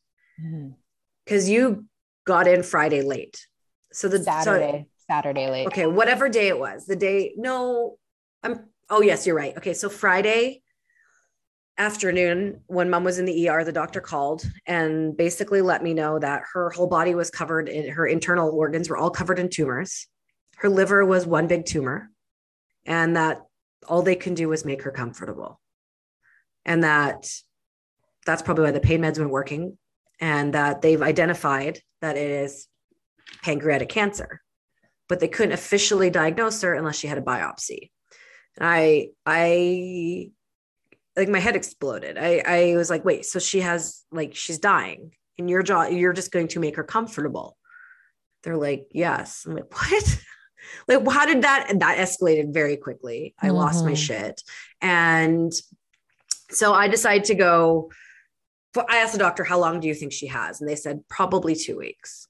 Because 1.26 1.46
mm-hmm. 1.46 1.54
you 1.54 1.86
got 2.26 2.48
in 2.48 2.64
Friday 2.64 3.02
late. 3.02 3.48
So 3.92 4.08
the 4.08 4.22
Saturday, 4.22 4.86
so, 4.86 5.14
Saturday 5.14 5.50
late. 5.50 5.68
Okay, 5.68 5.88
whatever 5.88 6.30
day 6.30 6.50
it 6.50 6.60
was. 6.60 6.86
The 6.86 6.96
day, 6.96 7.34
no, 7.38 7.98
I'm 8.44 8.66
oh 8.90 9.02
yes, 9.02 9.26
you're 9.26 9.36
right. 9.36 9.58
Okay, 9.58 9.74
so 9.74 9.90
Friday 9.90 10.62
afternoon 11.78 12.62
when 12.68 12.90
mom 12.90 13.04
was 13.04 13.20
in 13.20 13.26
the 13.26 13.50
ER, 13.50 13.64
the 13.64 13.72
doctor 13.72 14.02
called 14.02 14.44
and 14.66 15.16
basically 15.16 15.62
let 15.62 15.84
me 15.84 15.94
know 15.94 16.18
that 16.20 16.44
her 16.54 16.70
whole 16.72 16.88
body 16.88 17.14
was 17.14 17.30
covered 17.30 17.70
in 17.70 17.92
her 17.92 18.08
internal 18.08 18.50
organs 18.50 18.90
were 18.90 18.98
all 18.98 19.10
covered 19.10 19.40
in 19.40 19.50
tumors. 19.50 20.08
Her 20.58 20.70
liver 20.70 21.06
was 21.06 21.28
one 21.28 21.48
big 21.48 21.66
tumor, 21.66 22.10
and 22.86 23.16
that 23.16 23.42
all 23.88 24.02
they 24.02 24.16
can 24.16 24.34
do 24.34 24.50
was 24.50 24.66
make 24.66 24.82
her 24.84 24.92
comfortable. 24.92 25.60
And 26.66 26.84
that 26.84 27.30
that's 28.26 28.42
probably 28.42 28.66
why 28.66 28.72
the 28.72 28.80
pain 28.80 29.02
meds 29.02 29.20
weren't 29.20 29.32
working, 29.32 29.78
and 30.20 30.54
that 30.54 30.82
they've 30.82 31.02
identified 31.02 31.80
that 32.02 32.18
it 32.18 32.30
is 32.30 32.68
pancreatic 33.44 33.90
cancer, 33.90 34.42
but 35.08 35.20
they 35.20 35.28
couldn't 35.28 35.54
officially 35.54 36.10
diagnose 36.10 36.62
her 36.62 36.74
unless 36.74 36.98
she 36.98 37.08
had 37.08 37.18
a 37.18 37.22
biopsy. 37.22 37.92
And 38.58 38.68
I 38.68 39.10
I 39.26 40.32
like 41.18 41.30
my 41.30 41.40
head 41.40 41.56
exploded. 41.56 42.18
I 42.18 42.44
I 42.46 42.76
was 42.76 42.90
like, 42.90 43.04
wait, 43.04 43.26
so 43.26 43.40
she 43.40 43.62
has 43.62 44.04
like 44.12 44.36
she's 44.36 44.60
dying, 44.60 45.12
and 45.38 45.50
your 45.50 45.64
jaw 45.64 45.84
you're 45.84 46.14
just 46.14 46.32
going 46.32 46.48
to 46.50 46.60
make 46.60 46.76
her 46.78 46.84
comfortable. 46.84 47.58
They're 48.44 48.58
like, 48.58 48.88
yes. 48.92 49.44
I'm 49.46 49.56
like, 49.56 49.74
what? 49.74 50.20
like, 50.88 51.08
how 51.10 51.26
did 51.26 51.42
that 51.42 51.80
that 51.80 51.98
escalated 51.98 52.54
very 52.54 52.78
quickly? 52.78 53.34
I 53.42 53.48
mm-hmm. 53.48 53.56
lost 53.56 53.84
my 53.84 53.92
mm-hmm. 53.92 53.96
shit, 53.96 54.44
and 54.82 55.52
so 56.52 56.74
I 56.74 56.88
decided 56.88 57.26
to 57.26 57.36
go. 57.36 57.92
I 58.88 58.98
asked 58.98 59.14
the 59.14 59.20
doctor, 59.20 59.44
how 59.44 59.58
long 59.58 59.80
do 59.80 59.88
you 59.88 59.96
think 59.96 60.14
she 60.14 60.28
has? 60.28 60.62
And 60.62 60.70
they 60.70 60.76
said 60.76 61.04
probably 61.10 61.56
two 61.56 61.78
weeks. 61.78 62.28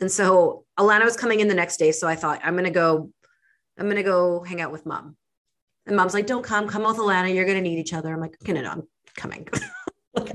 And 0.00 0.10
so 0.10 0.64
Alana 0.76 1.04
was 1.04 1.16
coming 1.16 1.38
in 1.38 1.46
the 1.46 1.54
next 1.54 1.76
day. 1.76 1.92
So 1.92 2.08
I 2.08 2.16
thought, 2.16 2.40
I'm 2.42 2.54
going 2.54 2.64
to 2.64 2.70
go, 2.70 3.10
I'm 3.78 3.84
going 3.84 3.96
to 3.96 4.02
go 4.02 4.42
hang 4.42 4.60
out 4.60 4.72
with 4.72 4.86
mom. 4.86 5.16
And 5.86 5.96
mom's 5.96 6.14
like, 6.14 6.26
don't 6.26 6.42
come, 6.42 6.68
come 6.68 6.84
with 6.84 6.96
Alana. 6.96 7.34
You're 7.34 7.44
going 7.44 7.56
to 7.56 7.62
need 7.62 7.78
each 7.78 7.92
other. 7.92 8.12
I'm 8.12 8.20
like, 8.20 8.36
okay, 8.42 8.52
no, 8.52 8.62
no, 8.62 8.70
I'm 8.70 8.82
coming. 9.16 9.46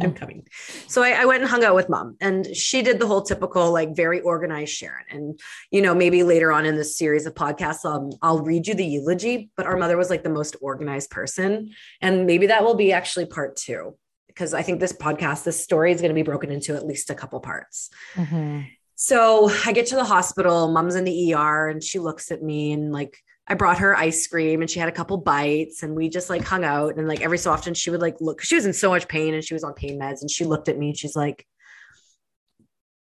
I'm 0.01 0.13
coming. 0.13 0.45
So 0.87 1.01
I, 1.03 1.11
I, 1.11 1.25
went 1.25 1.41
and 1.41 1.49
hung 1.49 1.63
out 1.63 1.75
with 1.75 1.89
mom 1.89 2.17
and 2.19 2.45
she 2.55 2.81
did 2.81 2.99
the 2.99 3.07
whole 3.07 3.21
typical, 3.21 3.71
like 3.71 3.95
very 3.95 4.19
organized 4.19 4.73
Sharon. 4.73 5.05
And, 5.09 5.39
you 5.71 5.81
know, 5.81 5.95
maybe 5.95 6.23
later 6.23 6.51
on 6.51 6.65
in 6.65 6.75
this 6.75 6.97
series 6.97 7.25
of 7.25 7.33
podcasts, 7.33 7.85
um, 7.85 8.11
I'll 8.21 8.41
read 8.41 8.67
you 8.67 8.73
the 8.73 8.85
eulogy, 8.85 9.49
but 9.55 9.65
our 9.65 9.77
mother 9.77 9.97
was 9.97 10.09
like 10.09 10.23
the 10.23 10.29
most 10.29 10.57
organized 10.61 11.09
person. 11.09 11.71
And 12.01 12.25
maybe 12.25 12.47
that 12.47 12.63
will 12.63 12.75
be 12.75 12.91
actually 12.91 13.25
part 13.25 13.55
two, 13.55 13.97
because 14.27 14.53
I 14.53 14.63
think 14.63 14.79
this 14.79 14.93
podcast, 14.93 15.45
this 15.45 15.63
story 15.63 15.91
is 15.91 16.01
going 16.01 16.09
to 16.09 16.15
be 16.15 16.23
broken 16.23 16.51
into 16.51 16.75
at 16.75 16.85
least 16.85 17.09
a 17.09 17.15
couple 17.15 17.39
parts. 17.39 17.89
Mm-hmm. 18.15 18.61
So 18.95 19.49
I 19.65 19.71
get 19.71 19.87
to 19.87 19.95
the 19.95 20.03
hospital, 20.03 20.71
mom's 20.71 20.95
in 20.95 21.05
the 21.05 21.33
ER 21.33 21.69
and 21.69 21.81
she 21.81 21.99
looks 21.99 22.31
at 22.31 22.43
me 22.43 22.73
and 22.73 22.91
like, 22.91 23.17
I 23.49 23.55
brought 23.55 23.79
her 23.79 23.97
ice 23.97 24.27
cream 24.27 24.61
and 24.61 24.69
she 24.69 24.79
had 24.79 24.89
a 24.89 24.93
couple 24.93 25.17
bites 25.17 25.81
and 25.81 25.95
we 25.95 26.07
just 26.07 26.29
like 26.29 26.43
hung 26.43 26.63
out 26.63 26.97
and 26.97 27.07
like 27.07 27.21
every 27.21 27.39
so 27.39 27.51
often 27.51 27.73
she 27.73 27.89
would 27.89 28.01
like 28.01 28.15
look 28.21 28.41
she 28.41 28.55
was 28.55 28.65
in 28.65 28.73
so 28.73 28.89
much 28.89 29.07
pain 29.07 29.33
and 29.33 29.43
she 29.43 29.55
was 29.55 29.63
on 29.63 29.73
pain 29.73 29.99
meds 29.99 30.21
and 30.21 30.29
she 30.29 30.45
looked 30.45 30.69
at 30.69 30.77
me 30.77 30.89
and 30.89 30.97
she's 30.97 31.15
like 31.15 31.45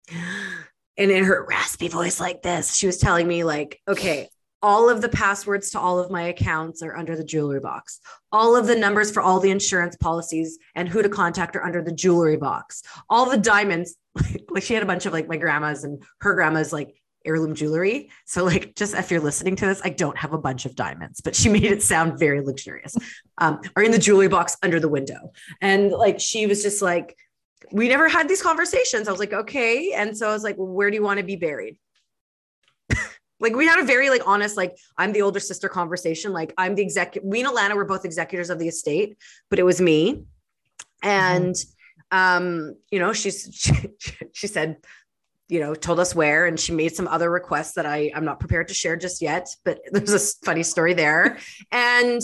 and 0.12 1.12
in 1.12 1.24
her 1.24 1.46
raspy 1.48 1.88
voice 1.88 2.20
like 2.20 2.42
this 2.42 2.76
she 2.76 2.86
was 2.86 2.98
telling 2.98 3.28
me 3.28 3.44
like 3.46 3.80
okay 3.88 4.28
all 4.66 4.90
of 4.90 5.00
the 5.00 5.10
passwords 5.10 5.70
to 5.70 5.80
all 5.80 6.00
of 6.00 6.10
my 6.10 6.24
accounts 6.24 6.82
are 6.82 6.98
under 6.98 7.16
the 7.16 7.24
jewelry 7.24 7.60
box. 7.60 8.00
All 8.32 8.56
of 8.56 8.66
the 8.66 8.76
numbers 8.76 9.12
for 9.12 9.22
all 9.22 9.40
the 9.40 9.52
insurance 9.52 9.96
policies 9.96 10.58
and 10.74 10.90
who 10.90 11.04
to 11.04 11.10
contact 11.10 11.56
are 11.56 11.64
under 11.64 11.84
the 11.84 11.92
jewelry 11.92 12.36
box. 12.38 12.82
All 13.08 13.30
the 13.30 13.38
diamonds 13.38 13.96
like 14.50 14.64
she 14.64 14.74
had 14.74 14.82
a 14.82 14.88
bunch 14.88 15.06
of 15.06 15.14
like 15.14 15.28
my 15.28 15.38
grandma's 15.38 15.84
and 15.84 16.02
her 16.22 16.34
grandma's 16.34 16.74
like 16.74 16.96
heirloom 17.26 17.56
jewelry. 17.56 18.10
So, 18.26 18.44
like, 18.44 18.76
just 18.76 18.94
if 18.94 19.12
you're 19.12 19.22
listening 19.22 19.56
to 19.58 19.66
this, 19.66 19.82
I 19.84 19.90
don't 19.90 20.18
have 20.18 20.34
a 20.34 20.38
bunch 20.38 20.66
of 20.66 20.76
diamonds, 20.76 21.22
but 21.22 21.36
she 21.36 21.50
made 21.56 21.66
it 21.66 21.84
sound 21.84 22.20
very 22.20 22.42
luxurious. 22.42 22.96
Um, 23.38 23.62
are 23.76 23.84
in 23.84 23.92
the 23.92 24.00
jewelry 24.00 24.28
box 24.28 24.58
under 24.64 24.80
the 24.80 24.90
window. 24.90 25.32
And 25.62 25.92
like, 25.92 26.20
she 26.20 26.48
was 26.48 26.64
just 26.64 26.82
like, 26.82 27.18
we 27.72 27.88
never 27.88 28.08
had 28.08 28.28
these 28.28 28.42
conversations. 28.42 29.08
I 29.08 29.12
was 29.12 29.20
like, 29.20 29.34
okay. 29.34 29.94
And 29.94 30.18
so 30.18 30.30
I 30.30 30.34
was 30.34 30.44
like, 30.44 30.58
well, 30.58 30.68
where 30.68 30.90
do 30.90 30.96
you 30.96 31.04
want 31.04 31.20
to 31.20 31.26
be 31.26 31.36
buried? 31.36 31.78
like 33.40 33.56
we 33.56 33.66
had 33.66 33.80
a 33.80 33.86
very 33.86 34.10
like 34.10 34.22
honest, 34.26 34.58
like 34.58 34.78
I'm 34.98 35.12
the 35.12 35.22
older 35.22 35.40
sister 35.40 35.70
conversation. 35.70 36.32
Like 36.32 36.54
I'm 36.58 36.76
the 36.76 36.82
executive. 36.82 37.28
We 37.28 37.42
and 37.42 37.50
Alana 37.50 37.76
were 37.76 37.86
both 37.86 38.06
executors 38.06 38.50
of 38.50 38.60
the 38.60 38.68
estate, 38.68 39.18
but 39.50 39.60
it 39.60 39.64
was 39.64 39.82
me. 39.82 40.26
And 41.02 41.56
mm-hmm. 41.56 42.18
um, 42.18 42.76
you 42.92 43.00
know, 43.00 43.14
she's 43.14 43.50
she, 44.00 44.20
she 44.34 44.48
said 44.48 44.78
you 45.48 45.60
know, 45.60 45.76
told 45.76 46.00
us 46.00 46.16
where, 46.16 46.46
and 46.46 46.60
she 46.60 46.72
made 46.72 46.96
some 46.96 47.08
other 47.08 47.30
requests 47.30 47.74
that 47.74 47.86
I 47.86 48.12
I'm 48.16 48.26
not 48.26 48.40
prepared 48.40 48.68
to 48.70 48.74
share 48.74 48.96
just 48.96 49.22
yet. 49.22 49.48
But 49.64 49.80
there's 49.92 50.14
a 50.14 50.46
funny 50.46 50.64
story 50.64 50.94
there, 50.94 51.38
and 51.72 52.22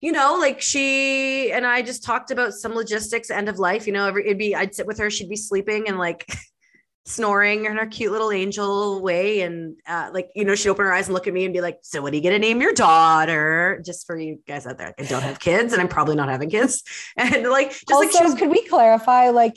you 0.00 0.12
know, 0.12 0.36
like 0.38 0.60
she 0.60 1.52
and 1.52 1.66
I 1.66 1.82
just 1.82 2.04
talked 2.04 2.30
about 2.30 2.54
some 2.54 2.74
logistics, 2.74 3.30
end 3.30 3.48
of 3.48 3.58
life. 3.58 3.86
You 3.86 3.92
know, 3.92 4.06
every 4.06 4.24
it'd 4.26 4.38
be 4.38 4.54
I'd 4.54 4.74
sit 4.74 4.86
with 4.86 4.98
her, 4.98 5.10
she'd 5.10 5.28
be 5.28 5.36
sleeping 5.36 5.88
and 5.88 5.98
like 5.98 6.26
snoring 7.06 7.66
in 7.66 7.76
her 7.76 7.86
cute 7.86 8.12
little 8.12 8.32
angel 8.32 9.02
way, 9.02 9.42
and 9.42 9.76
uh, 9.86 10.10
like 10.12 10.30
you 10.34 10.44
know, 10.44 10.54
she'd 10.54 10.70
open 10.70 10.86
her 10.86 10.92
eyes 10.92 11.06
and 11.06 11.14
look 11.14 11.26
at 11.26 11.34
me 11.34 11.44
and 11.44 11.52
be 11.52 11.60
like, 11.60 11.78
"So, 11.82 12.00
what 12.00 12.14
are 12.14 12.16
you 12.16 12.22
gonna 12.22 12.38
name 12.38 12.62
your 12.62 12.72
daughter?" 12.72 13.82
Just 13.84 14.06
for 14.06 14.18
you 14.18 14.40
guys 14.46 14.66
out 14.66 14.78
there, 14.78 14.94
I 14.98 15.02
don't 15.02 15.22
have 15.22 15.38
kids, 15.38 15.74
and 15.74 15.82
I'm 15.82 15.88
probably 15.88 16.16
not 16.16 16.30
having 16.30 16.48
kids, 16.48 16.82
and 17.16 17.48
like 17.48 17.72
just 17.72 17.92
also, 17.92 18.06
like 18.06 18.16
she 18.16 18.24
was, 18.24 18.34
could 18.34 18.50
we 18.50 18.66
clarify 18.66 19.28
like 19.28 19.56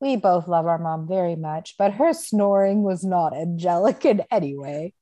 we 0.00 0.16
both 0.16 0.48
love 0.48 0.66
our 0.66 0.78
mom 0.78 1.06
very 1.06 1.36
much, 1.36 1.74
but 1.76 1.92
her 1.92 2.14
snoring 2.14 2.82
was 2.82 3.04
not 3.04 3.36
angelic 3.36 4.04
in 4.06 4.22
any 4.30 4.56
way. 4.56 4.94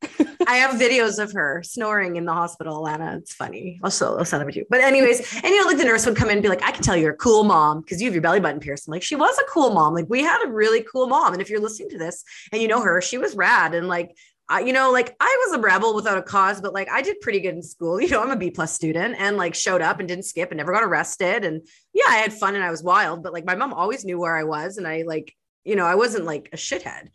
I 0.47 0.57
have 0.57 0.81
videos 0.81 1.23
of 1.23 1.33
her 1.33 1.63
snoring 1.63 2.17
in 2.17 2.25
the 2.25 2.33
hospital, 2.33 2.83
Alana. 2.83 3.19
It's 3.19 3.33
funny. 3.33 3.79
I'll, 3.85 3.91
show, 3.91 4.19
I'll 4.19 4.25
send 4.25 4.43
them 4.43 4.51
to 4.51 4.59
you. 4.59 4.67
But 4.69 4.81
anyways, 4.81 5.21
and 5.37 5.47
you 5.47 5.61
know, 5.61 5.67
like 5.67 5.79
the 5.79 5.85
nurse 5.85 6.05
would 6.05 6.17
come 6.17 6.31
in 6.31 6.39
and 6.39 6.43
be 6.43 6.49
like, 6.49 6.65
I 6.65 6.73
can 6.73 6.83
tell 6.83 6.97
you're 6.97 7.13
a 7.13 7.17
cool 7.17 7.45
mom 7.45 7.81
because 7.81 8.03
you 8.03 8.07
have 8.09 8.15
your 8.15 8.23
belly 8.23 8.41
button 8.41 8.59
pierced. 8.59 8.89
I'm 8.89 8.93
like, 8.93 9.05
she 9.05 9.15
was 9.15 9.39
a 9.39 9.45
cool 9.51 9.71
mom. 9.71 9.95
Like 9.95 10.07
we 10.09 10.23
had 10.23 10.45
a 10.45 10.51
really 10.51 10.83
cool 10.83 11.07
mom. 11.07 11.33
And 11.33 11.41
if 11.41 11.49
you're 11.49 11.61
listening 11.61 11.91
to 11.91 11.99
this 11.99 12.25
and 12.51 12.61
you 12.61 12.67
know 12.67 12.81
her, 12.83 13.01
she 13.01 13.19
was 13.19 13.37
rad. 13.37 13.75
And 13.75 13.87
like 13.87 14.17
I, 14.51 14.61
you 14.61 14.73
know, 14.73 14.91
like 14.91 15.15
I 15.21 15.47
was 15.47 15.59
a 15.59 15.61
rebel 15.61 15.95
without 15.95 16.17
a 16.17 16.23
cause, 16.23 16.61
but 16.61 16.73
like 16.73 16.89
I 16.91 17.03
did 17.03 17.21
pretty 17.21 17.41
good 17.41 17.55
in 17.55 17.63
school. 17.63 18.01
You 18.09 18.09
know, 18.09 18.23
I'm 18.23 18.31
a 18.31 18.37
B 18.37 18.51
plus 18.51 18.73
student 18.73 19.17
and 19.19 19.37
like 19.37 19.55
showed 19.55 19.83
up 19.83 19.99
and 19.99 20.09
didn't 20.09 20.25
skip 20.25 20.51
and 20.51 20.57
never 20.57 20.73
got 20.73 20.83
arrested. 20.83 21.45
And 21.45 21.67
yeah, 21.93 22.05
I 22.09 22.17
had 22.17 22.33
fun 22.33 22.55
and 22.55 22.65
I 22.65 22.71
was 22.71 22.83
wild, 22.83 23.23
but 23.23 23.33
like 23.33 23.45
my 23.45 23.55
mom 23.55 23.75
always 23.75 24.05
knew 24.05 24.19
where 24.19 24.37
I 24.37 24.45
was. 24.45 24.79
And 24.79 24.87
I 24.87 25.03
like, 25.03 25.35
you 25.65 25.77
know, 25.77 25.85
I 25.85 25.97
wasn't 25.97 26.25
like 26.25 26.49
a 26.53 26.57
shithead. 26.57 27.09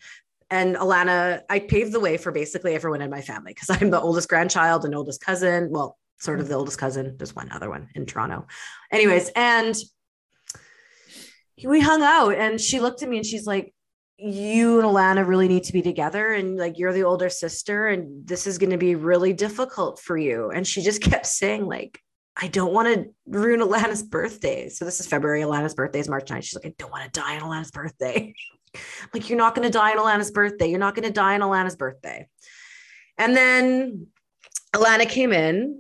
And 0.52 0.76
Alana, 0.76 1.42
I 1.50 1.60
paved 1.60 1.94
the 1.94 2.00
way 2.00 2.18
for 2.18 2.32
basically 2.32 2.76
everyone 2.76 3.02
in 3.02 3.10
my 3.10 3.22
family 3.22 3.54
because 3.54 3.72
I'm 3.72 3.90
the 3.90 4.00
oldest 4.00 4.30
grandchild 4.30 4.86
and 4.86 4.94
oldest 4.94 5.22
cousin. 5.22 5.70
Well, 5.72 5.98
sort 6.20 6.40
of 6.40 6.48
the 6.48 6.56
oldest 6.56 6.78
cousin. 6.78 7.16
There's 7.18 7.36
one 7.36 7.52
other 7.52 7.70
one 7.70 7.90
in 7.96 8.06
Toronto. 8.06 8.46
Anyways, 8.92 9.30
and 9.36 9.76
we 11.64 11.80
hung 11.80 12.04
out 12.04 12.36
and 12.36 12.62
she 12.62 12.80
looked 12.80 13.02
at 13.02 13.10
me 13.10 13.18
and 13.18 13.26
she's 13.26 13.48
like, 13.48 13.74
you 14.24 14.80
and 14.80 14.88
Alana 14.88 15.28
really 15.28 15.50
need 15.50 15.66
to 15.66 15.74
be 15.74 15.82
together 15.82 16.32
and 16.32 16.58
like 16.58 16.80
you're 16.80 16.94
the 16.94 17.04
older 17.04 17.30
sister 17.30 17.88
and 17.88 18.26
this 18.26 18.48
is 18.48 18.58
going 18.58 18.70
to 18.70 18.78
be 18.78 18.96
really 18.96 19.34
difficult 19.34 20.00
for 20.00 20.18
you 20.18 20.50
and 20.50 20.66
she 20.66 20.82
just 20.82 21.02
kept 21.10 21.26
saying 21.26 21.66
like 21.66 22.00
I 22.36 22.48
don't 22.48 22.74
want 22.74 22.94
to 22.94 23.14
ruin 23.28 23.60
Alana's 23.60 24.02
birthday. 24.02 24.68
So 24.70 24.86
this 24.86 25.00
is 25.00 25.06
February. 25.06 25.42
Alana's 25.42 25.76
birthday 25.76 26.00
is 26.00 26.10
March 26.10 26.32
9th. 26.32 26.44
She's 26.44 26.56
like, 26.56 26.66
I 26.66 26.74
don't 26.80 26.92
want 26.92 27.04
to 27.04 27.20
die 27.20 27.38
on 27.38 27.44
Alana's 27.44 27.70
birthday. 27.70 28.34
like, 29.14 29.30
you're 29.30 29.38
not 29.38 29.54
going 29.54 29.68
to 29.68 29.72
die 29.72 29.92
on 29.92 29.98
Alana's 29.98 30.32
birthday. 30.32 30.68
You're 30.68 30.80
not 30.80 30.96
going 30.96 31.06
to 31.06 31.14
die 31.14 31.36
on 31.36 31.42
Alana's 31.42 31.76
birthday. 31.76 32.28
And 33.20 33.38
then 33.38 34.08
Alana 34.76 35.08
came 35.08 35.32
in. 35.32 35.80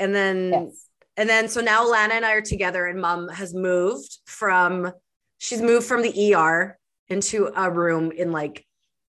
And 0.00 0.12
then, 0.12 0.50
yes. 0.50 0.88
and 1.16 1.28
then, 1.28 1.48
so 1.48 1.60
now 1.60 1.86
Alana 1.86 2.14
and 2.14 2.26
I 2.26 2.32
are 2.32 2.40
together, 2.40 2.86
and 2.86 3.00
mom 3.00 3.28
has 3.28 3.54
moved 3.54 4.18
from, 4.26 4.92
she's 5.38 5.62
moved 5.62 5.86
from 5.86 6.02
the 6.02 6.34
ER 6.34 6.76
into 7.08 7.50
a 7.54 7.70
room 7.70 8.12
in 8.12 8.32
like 8.32 8.64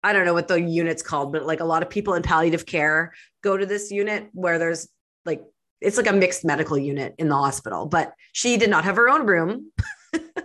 I 0.02 0.12
don't 0.12 0.24
know 0.24 0.32
what 0.32 0.48
the 0.48 0.60
unit's 0.60 1.02
called, 1.02 1.32
but 1.32 1.44
like 1.44 1.60
a 1.60 1.64
lot 1.64 1.82
of 1.82 1.90
people 1.90 2.14
in 2.14 2.22
palliative 2.22 2.64
care 2.64 3.12
go 3.42 3.56
to 3.56 3.66
this 3.66 3.90
unit 3.90 4.28
where 4.32 4.58
there's 4.58 4.88
like 5.26 5.42
it's 5.80 5.96
like 5.96 6.06
a 6.06 6.12
mixed 6.12 6.44
medical 6.44 6.78
unit 6.78 7.14
in 7.18 7.28
the 7.28 7.34
hospital, 7.34 7.86
but 7.86 8.12
she 8.32 8.56
did 8.56 8.70
not 8.70 8.84
have 8.84 8.96
her 8.96 9.08
own 9.08 9.26
room. 9.26 9.72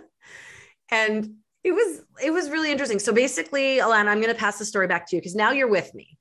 and 0.90 1.34
it 1.64 1.72
was 1.72 2.02
it 2.22 2.30
was 2.30 2.50
really 2.50 2.70
interesting. 2.70 2.98
So 2.98 3.12
basically, 3.12 3.78
Alana, 3.78 4.08
I'm 4.08 4.20
going 4.20 4.32
to 4.32 4.38
pass 4.38 4.58
the 4.58 4.64
story 4.64 4.86
back 4.86 5.08
to 5.08 5.16
you 5.16 5.22
because 5.22 5.34
now 5.34 5.52
you're 5.52 5.68
with 5.68 5.94
me. 5.94 6.18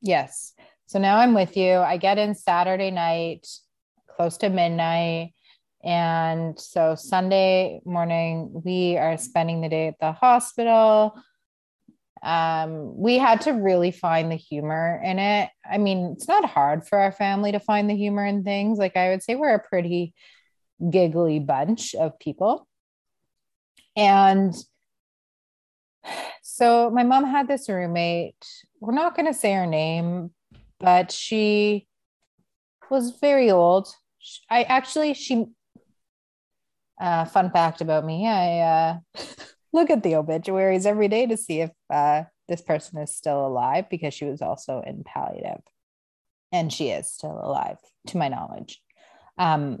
Yes. 0.00 0.54
So 0.86 0.98
now 0.98 1.18
I'm 1.18 1.34
with 1.34 1.56
you. 1.56 1.76
I 1.76 1.96
get 1.96 2.18
in 2.18 2.34
Saturday 2.34 2.90
night, 2.90 3.46
close 4.16 4.36
to 4.38 4.48
midnight. 4.48 5.34
And 5.84 6.58
so 6.58 6.94
Sunday 6.94 7.80
morning, 7.84 8.50
we 8.64 8.96
are 8.96 9.16
spending 9.18 9.60
the 9.60 9.68
day 9.68 9.88
at 9.88 9.98
the 9.98 10.12
hospital. 10.12 11.14
Um, 12.22 12.96
we 12.96 13.18
had 13.18 13.40
to 13.42 13.50
really 13.50 13.90
find 13.90 14.30
the 14.30 14.36
humor 14.36 15.00
in 15.04 15.18
it. 15.18 15.50
I 15.68 15.78
mean, 15.78 16.12
it's 16.16 16.28
not 16.28 16.44
hard 16.44 16.86
for 16.86 16.98
our 16.98 17.10
family 17.10 17.50
to 17.50 17.58
find 17.58 17.90
the 17.90 17.96
humor 17.96 18.24
in 18.24 18.44
things. 18.44 18.78
Like, 18.78 18.96
I 18.96 19.10
would 19.10 19.24
say 19.24 19.34
we're 19.34 19.54
a 19.54 19.58
pretty 19.58 20.14
giggly 20.88 21.40
bunch 21.40 21.96
of 21.96 22.16
people. 22.20 22.68
And 23.96 24.54
so 26.42 26.90
my 26.90 27.02
mom 27.02 27.24
had 27.24 27.48
this 27.48 27.68
roommate. 27.68 28.46
We're 28.80 28.94
not 28.94 29.16
going 29.16 29.26
to 29.26 29.34
say 29.34 29.52
her 29.54 29.66
name, 29.66 30.30
but 30.78 31.10
she 31.10 31.88
was 32.88 33.18
very 33.20 33.50
old. 33.50 33.88
I 34.48 34.62
actually, 34.62 35.14
she, 35.14 35.46
uh, 37.02 37.24
fun 37.24 37.50
fact 37.50 37.80
about 37.80 38.04
me, 38.04 38.28
I 38.28 38.58
uh, 38.60 38.98
look 39.72 39.90
at 39.90 40.04
the 40.04 40.14
obituaries 40.14 40.86
every 40.86 41.08
day 41.08 41.26
to 41.26 41.36
see 41.36 41.60
if 41.60 41.70
uh, 41.90 42.22
this 42.48 42.62
person 42.62 42.98
is 42.98 43.14
still 43.14 43.44
alive 43.44 43.90
because 43.90 44.14
she 44.14 44.24
was 44.24 44.40
also 44.40 44.82
in 44.86 45.02
palliative. 45.04 45.62
And 46.52 46.72
she 46.72 46.90
is 46.90 47.10
still 47.10 47.40
alive, 47.42 47.78
to 48.08 48.18
my 48.18 48.28
knowledge. 48.28 48.80
Um, 49.36 49.80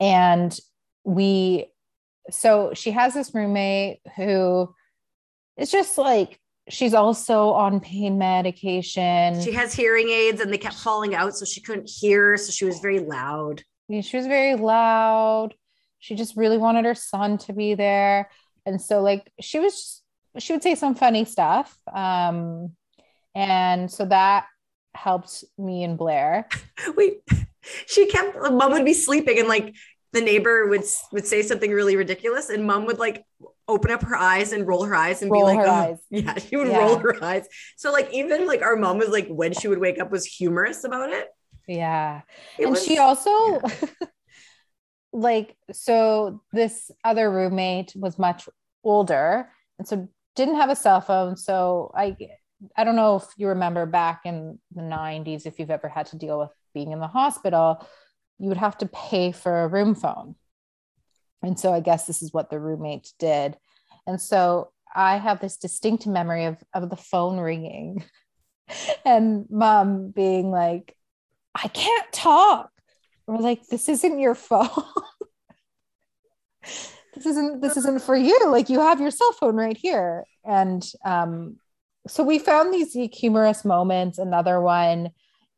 and 0.00 0.58
we, 1.04 1.66
so 2.30 2.72
she 2.74 2.92
has 2.92 3.12
this 3.12 3.34
roommate 3.34 3.98
who 4.16 4.72
is 5.58 5.70
just 5.70 5.98
like 5.98 6.40
she's 6.70 6.94
also 6.94 7.50
on 7.50 7.80
pain 7.80 8.16
medication. 8.16 9.42
She 9.42 9.52
has 9.52 9.74
hearing 9.74 10.08
aids 10.08 10.40
and 10.40 10.52
they 10.52 10.58
kept 10.58 10.76
falling 10.76 11.14
out, 11.14 11.36
so 11.36 11.44
she 11.44 11.60
couldn't 11.60 11.90
hear. 11.90 12.36
So 12.38 12.52
she 12.52 12.64
was 12.64 12.78
very 12.78 13.00
loud. 13.00 13.62
She 13.90 14.16
was 14.16 14.26
very 14.26 14.54
loud. 14.54 15.54
She 15.98 16.14
just 16.14 16.36
really 16.36 16.58
wanted 16.58 16.84
her 16.84 16.94
son 16.94 17.38
to 17.38 17.52
be 17.52 17.74
there. 17.74 18.30
And 18.66 18.80
so, 18.80 19.02
like, 19.02 19.32
she 19.40 19.58
was, 19.58 19.74
just, 19.74 20.02
she 20.46 20.52
would 20.52 20.62
say 20.62 20.74
some 20.74 20.94
funny 20.94 21.24
stuff. 21.24 21.76
Um, 21.92 22.72
and 23.34 23.90
so 23.90 24.04
that 24.06 24.46
helped 24.94 25.44
me 25.56 25.84
and 25.84 25.96
Blair. 25.96 26.48
Wait, 26.96 27.22
she 27.86 28.06
kept, 28.06 28.36
mom 28.36 28.72
would 28.72 28.84
be 28.84 28.94
sleeping 28.94 29.38
and 29.38 29.48
like 29.48 29.74
the 30.12 30.20
neighbor 30.20 30.66
would 30.66 30.84
would 31.12 31.26
say 31.26 31.42
something 31.42 31.70
really 31.70 31.96
ridiculous 31.96 32.48
and 32.48 32.66
mom 32.66 32.86
would 32.86 32.98
like 32.98 33.24
open 33.68 33.90
up 33.90 34.02
her 34.02 34.16
eyes 34.16 34.52
and 34.52 34.66
roll 34.66 34.84
her 34.84 34.94
eyes 34.94 35.20
and 35.20 35.30
roll 35.30 35.46
be 35.46 35.56
like, 35.56 35.66
oh. 35.66 35.70
eyes. 35.70 35.98
yeah, 36.10 36.38
she 36.38 36.56
would 36.56 36.68
yeah. 36.68 36.78
roll 36.78 36.96
her 36.96 37.22
eyes. 37.22 37.46
So 37.76 37.92
like 37.92 38.12
even 38.12 38.46
like 38.46 38.62
our 38.62 38.76
mom 38.76 38.98
was 38.98 39.10
like 39.10 39.28
when 39.28 39.52
she 39.52 39.68
would 39.68 39.78
wake 39.78 40.00
up 40.00 40.10
was 40.10 40.24
humorous 40.24 40.84
about 40.84 41.10
it. 41.10 41.28
Yeah. 41.66 42.22
It 42.58 42.64
and 42.64 42.70
was, 42.70 42.84
she 42.84 42.98
also 42.98 43.30
yeah. 43.60 43.70
like 45.18 45.56
so 45.72 46.42
this 46.52 46.90
other 47.04 47.30
roommate 47.30 47.92
was 47.96 48.18
much 48.18 48.48
older 48.84 49.48
and 49.78 49.86
so 49.86 50.08
didn't 50.36 50.56
have 50.56 50.70
a 50.70 50.76
cell 50.76 51.00
phone. 51.00 51.36
So 51.36 51.92
I 51.94 52.16
I 52.76 52.84
don't 52.84 52.96
know 52.96 53.16
if 53.16 53.24
you 53.36 53.48
remember 53.48 53.86
back 53.86 54.22
in 54.24 54.58
the 54.74 54.82
90s 54.82 55.46
if 55.46 55.58
you've 55.58 55.70
ever 55.70 55.88
had 55.88 56.06
to 56.06 56.16
deal 56.16 56.38
with 56.38 56.50
being 56.74 56.92
in 56.92 57.00
the 57.00 57.06
hospital, 57.06 57.86
you 58.38 58.48
would 58.48 58.56
have 58.56 58.78
to 58.78 58.86
pay 58.86 59.32
for 59.32 59.62
a 59.62 59.68
room 59.68 59.94
phone. 59.94 60.34
And 61.42 61.58
so 61.58 61.72
I 61.72 61.80
guess 61.80 62.06
this 62.06 62.22
is 62.22 62.32
what 62.32 62.50
the 62.50 62.58
roommates 62.58 63.12
did. 63.18 63.56
And 64.06 64.20
so 64.20 64.72
I 64.94 65.18
have 65.18 65.40
this 65.40 65.56
distinct 65.56 66.06
memory 66.06 66.46
of, 66.46 66.56
of 66.74 66.90
the 66.90 66.96
phone 66.96 67.38
ringing 67.38 68.04
and 69.04 69.46
mom 69.50 70.10
being 70.10 70.50
like, 70.50 70.96
I 71.54 71.68
can't 71.68 72.12
talk. 72.12 72.70
We're 73.28 73.38
like, 73.38 73.68
this 73.68 73.88
isn't 73.90 74.18
your 74.18 74.34
phone. 74.34 74.66
this 77.14 77.26
isn't 77.26 77.60
this 77.60 77.76
isn't 77.76 78.00
for 78.00 78.16
you. 78.16 78.48
Like 78.48 78.70
you 78.70 78.80
have 78.80 79.02
your 79.02 79.10
cell 79.10 79.32
phone 79.32 79.54
right 79.54 79.76
here. 79.76 80.24
And 80.46 80.82
um, 81.04 81.58
so 82.06 82.24
we 82.24 82.38
found 82.38 82.72
these 82.72 82.96
humorous 83.12 83.66
moments. 83.66 84.16
Another 84.16 84.62
one, 84.62 85.10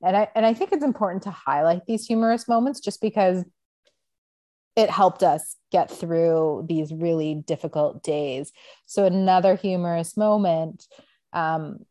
and 0.03 0.17
I 0.17 0.27
and 0.35 0.45
I 0.45 0.53
think 0.53 0.73
it's 0.73 0.83
important 0.83 1.23
to 1.23 1.31
highlight 1.31 1.87
these 1.87 2.07
humorous 2.07 2.49
moments 2.49 2.81
just 2.81 3.01
because 3.01 3.45
it 4.75 4.91
helped 4.91 5.23
us 5.23 5.55
get 5.71 5.93
through 5.93 6.67
these 6.69 6.93
really 6.93 7.37
difficult 7.37 8.03
days. 8.03 8.51
So, 8.87 9.05
another 9.05 9.55
humorous 9.55 10.17
moment. 10.17 10.89
Um, 11.33 11.87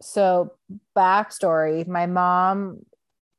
so, 0.00 0.54
backstory 0.96 1.86
my 1.86 2.06
mom, 2.06 2.86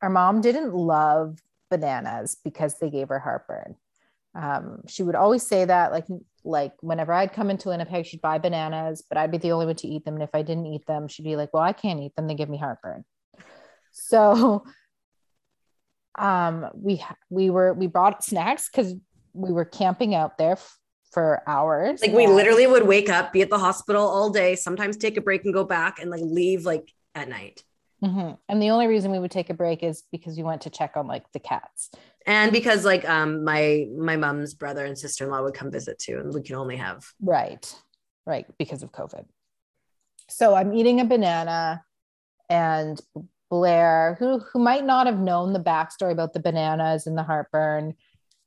our 0.04 0.12
mom 0.12 0.42
didn't 0.42 0.76
love 0.76 1.40
bananas 1.70 2.38
because 2.44 2.80
they 2.80 2.90
gave 2.90 3.10
her 3.10 3.20
heartburn. 3.20 3.76
Um, 4.36 4.82
she 4.88 5.04
would 5.04 5.16
always 5.16 5.46
say 5.46 5.66
that, 5.66 5.92
like, 5.92 6.06
like 6.44 6.74
whenever 6.82 7.12
I'd 7.12 7.34
come 7.34 7.50
into 7.50 7.70
Winnipeg, 7.70 8.06
she'd 8.06 8.22
buy 8.22 8.38
bananas, 8.38 9.04
but 9.08 9.18
I'd 9.18 9.32
be 9.32 9.38
the 9.38 9.52
only 9.52 9.66
one 9.66 9.76
to 9.78 9.88
eat 9.88 10.06
them. 10.06 10.16
And 10.16 10.24
if 10.24 10.30
I 10.34 10.44
didn't 10.44 10.68
eat 10.68 10.86
them, 10.86 11.08
she'd 11.08 11.24
be 11.24 11.36
like, 11.36 11.54
"Well, 11.54 11.64
I 11.64 11.74
can't 11.74 12.00
eat 12.00 12.16
them; 12.16 12.28
they 12.28 12.36
give 12.36 12.50
me 12.50 12.58
heartburn." 12.58 13.04
So 14.00 14.64
um, 16.18 16.70
we 16.76 17.04
we 17.30 17.50
were 17.50 17.74
we 17.74 17.88
brought 17.88 18.24
snacks 18.24 18.70
because 18.70 18.94
we 19.34 19.52
were 19.52 19.66
camping 19.66 20.16
out 20.16 20.38
there 20.38 20.54
f- 20.54 20.78
for 21.12 21.42
hours. 21.48 22.02
Like 22.02 22.14
we 22.14 22.28
literally 22.28 22.68
would 22.68 22.88
wake 22.88 23.10
up, 23.10 23.34
be 23.34 23.42
at 23.42 23.50
the 23.50 23.60
hospital 23.60 24.08
all 24.08 24.30
day, 24.30 24.56
sometimes 24.56 24.98
take 24.98 25.18
a 25.18 25.22
break 25.22 25.46
and 25.46 25.54
go 25.54 25.64
back, 25.64 26.00
and 26.00 26.10
like 26.10 26.22
leave 26.24 26.66
like 26.66 26.92
at 27.16 27.30
night. 27.30 27.64
Mm-hmm. 28.04 28.34
And 28.48 28.62
the 28.62 28.70
only 28.70 28.88
reason 28.88 29.12
we 29.12 29.20
would 29.20 29.32
take 29.32 29.50
a 29.50 29.56
break 29.56 29.82
is 29.82 30.04
because 30.12 30.38
we 30.38 30.44
went 30.44 30.62
to 30.62 30.70
check 30.70 30.96
on 30.96 31.08
like 31.08 31.32
the 31.32 31.40
cats, 31.40 31.90
and 32.28 32.52
because 32.52 32.86
like 32.86 33.08
um 33.10 33.44
my 33.44 33.88
my 33.98 34.18
mom's 34.18 34.54
brother 34.54 34.86
and 34.86 34.98
sister 34.98 35.24
in 35.24 35.32
law 35.32 35.42
would 35.42 35.56
come 35.56 35.72
visit 35.72 35.98
too, 35.98 36.20
and 36.20 36.32
we 36.34 36.44
can 36.44 36.56
only 36.56 36.78
have 36.78 37.06
right, 37.22 37.74
right 38.26 38.46
because 38.60 38.84
of 38.84 38.92
COVID. 38.92 39.26
So 40.30 40.54
I'm 40.54 40.74
eating 40.76 41.00
a 41.00 41.06
banana, 41.06 41.84
and 42.50 43.02
Blair, 43.50 44.16
who 44.20 44.40
who 44.40 44.60
might 44.60 44.86
not 44.86 45.08
have 45.08 45.20
known 45.20 45.54
the 45.54 45.60
backstory 45.60 46.12
about 46.12 46.34
the 46.34 46.40
bananas 46.40 47.08
and 47.08 47.18
the 47.18 47.24
heartburn, 47.24 47.96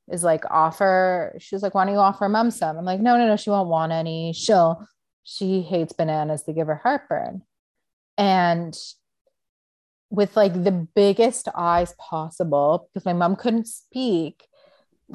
is 0.09 0.23
like 0.23 0.45
offer. 0.49 1.37
She's 1.41 1.63
like, 1.63 1.75
"Why 1.75 1.87
don't 1.87 1.95
you 1.95 2.01
offer 2.01 2.29
mom 2.29 2.53
some?" 2.53 2.79
I'm 2.79 2.85
like, 2.85 3.01
"No, 3.01 3.17
no, 3.17 3.27
no. 3.27 3.37
She 3.37 3.51
won't 3.51 3.69
want 3.69 3.91
any. 3.91 4.33
She'll. 4.33 4.87
She 5.25 5.63
hates 5.63 5.93
bananas. 5.93 6.45
They 6.45 6.53
give 6.53 6.69
her 6.69 6.81
heartburn." 6.83 7.43
And 8.17 8.79
with 10.11 10.37
like 10.37 10.65
the 10.65 10.73
biggest 10.73 11.49
eyes 11.55 11.95
possible, 11.99 12.89
because 12.93 13.07
my 13.07 13.13
mom 13.13 13.37
couldn't 13.37 13.67
speak, 13.67 14.45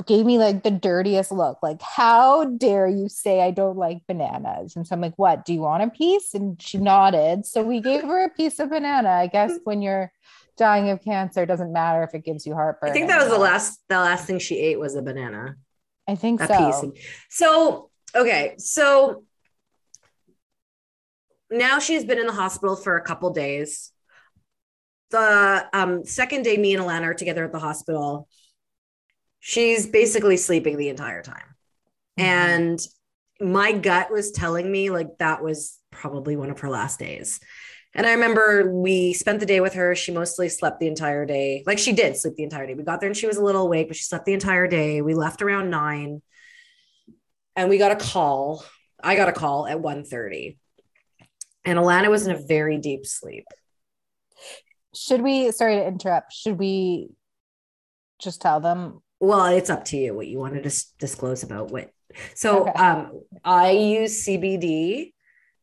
gave 0.06 0.26
me 0.26 0.38
like 0.38 0.64
the 0.64 0.72
dirtiest 0.72 1.32
look 1.32 1.58
like 1.64 1.82
how 1.82 2.44
dare 2.44 2.88
you 2.88 3.08
say 3.08 3.42
i 3.42 3.52
don't 3.52 3.78
like 3.78 4.06
bananas? 4.08 4.76
And 4.76 4.86
so 4.86 4.94
i'm 4.94 5.02
like 5.02 5.14
what 5.18 5.46
do 5.46 5.54
you 5.54 5.62
want 5.62 5.84
a 5.84 5.90
piece? 5.90 6.34
And 6.34 6.62
she 6.62 6.78
nodded. 6.78 7.46
So 7.46 7.64
we 7.64 7.80
gave 7.80 8.02
her 8.02 8.26
a 8.26 8.30
piece 8.30 8.60
of 8.60 8.70
banana. 8.70 9.10
I 9.10 9.28
guess 9.28 9.54
when 9.64 9.82
you're 9.82 10.12
dying 10.58 10.90
of 10.90 11.04
cancer 11.04 11.44
it 11.44 11.48
doesn't 11.48 11.74
matter 11.74 12.04
if 12.04 12.14
it 12.14 12.24
gives 12.24 12.46
you 12.46 12.54
heartburn 12.54 12.90
i 12.90 12.94
think 12.94 13.10
that 13.10 13.20
was 13.20 13.28
the 13.28 13.38
last 13.38 13.82
the 13.90 14.00
last 14.00 14.26
thing 14.26 14.40
she 14.40 14.58
ate 14.58 14.80
was 14.80 14.96
a 14.96 15.02
banana. 15.02 15.56
I 16.08 16.16
think 16.16 16.40
a 16.40 16.48
so. 16.48 16.92
piece. 16.92 17.02
so 17.30 17.90
okay 18.16 18.56
so 18.58 19.24
now 21.52 21.80
she's 21.80 22.06
been 22.06 22.20
in 22.20 22.26
the 22.26 22.34
hospital 22.34 22.76
for 22.76 22.96
a 22.98 23.02
couple 23.02 23.30
days 23.32 23.92
the 25.12 25.68
um, 25.74 26.06
second 26.06 26.44
day 26.44 26.58
me 26.58 26.74
and 26.74 26.84
alana 26.84 27.04
are 27.04 27.14
together 27.14 27.44
at 27.44 27.52
the 27.52 27.60
hospital 27.60 28.28
she's 29.48 29.86
basically 29.86 30.38
sleeping 30.38 30.76
the 30.76 30.90
entire 30.90 31.22
time. 31.22 31.56
Mm-hmm. 32.20 32.24
And 32.24 32.88
my 33.40 33.74
gut 33.74 34.12
was 34.12 34.32
telling 34.32 34.72
me 34.72 34.90
like 34.90 35.20
that 35.20 35.44
was 35.44 35.78
probably 35.92 36.36
one 36.36 36.50
of 36.50 36.62
her 36.62 36.70
last 36.70 36.98
days. 36.98 37.40
And 37.94 38.08
I 38.08 38.14
remember 38.14 38.72
we 38.72 39.14
spent 39.14 39.40
the 39.40 39.46
day 39.46 39.62
with 39.62 39.76
her. 39.76 39.94
She 39.94 40.12
mostly 40.12 40.50
slept 40.50 40.80
the 40.80 40.88
entire 40.88 41.28
day. 41.28 41.64
Like 41.68 41.78
she 41.78 41.94
did 41.94 42.18
sleep 42.18 42.34
the 42.38 42.44
entire 42.44 42.66
day. 42.66 42.74
We 42.74 42.84
got 42.84 43.02
there 43.02 43.08
and 43.08 43.16
she 43.16 43.28
was 43.28 43.38
a 43.38 43.44
little 43.44 43.68
awake, 43.68 43.88
but 43.88 43.96
she 43.96 44.04
slept 44.04 44.26
the 44.26 44.34
entire 44.34 44.68
day. 44.68 45.04
We 45.04 45.14
left 45.14 45.44
around 45.44 45.70
nine 45.70 46.24
and 47.56 47.70
we 47.70 47.78
got 47.78 47.92
a 47.92 48.04
call. 48.04 48.66
I 49.02 49.16
got 49.16 49.30
a 49.30 49.32
call 49.34 49.68
at 49.68 49.78
1.30 49.78 50.58
and 51.66 51.78
Alana 51.78 52.10
was 52.10 52.26
in 52.26 52.36
a 52.36 52.42
very 52.48 52.80
deep 52.80 53.06
sleep. 53.06 53.46
Should 54.96 55.22
we, 55.22 55.52
sorry 55.52 55.76
to 55.76 55.88
interrupt, 55.88 56.34
should 56.34 56.58
we 56.58 57.10
just 58.20 58.42
tell 58.42 58.60
them 58.62 59.02
well 59.20 59.46
it's 59.48 59.70
up 59.70 59.84
to 59.84 59.98
you 59.98 60.14
what 60.14 60.26
you 60.26 60.40
want 60.40 60.54
to 60.54 60.62
dis- 60.62 60.94
disclose 61.00 61.44
about 61.44 61.70
what 61.70 61.90
so 62.34 62.62
okay. 62.62 62.72
um 62.72 63.12
i 63.44 63.72
use 63.72 64.26
cbd 64.26 65.12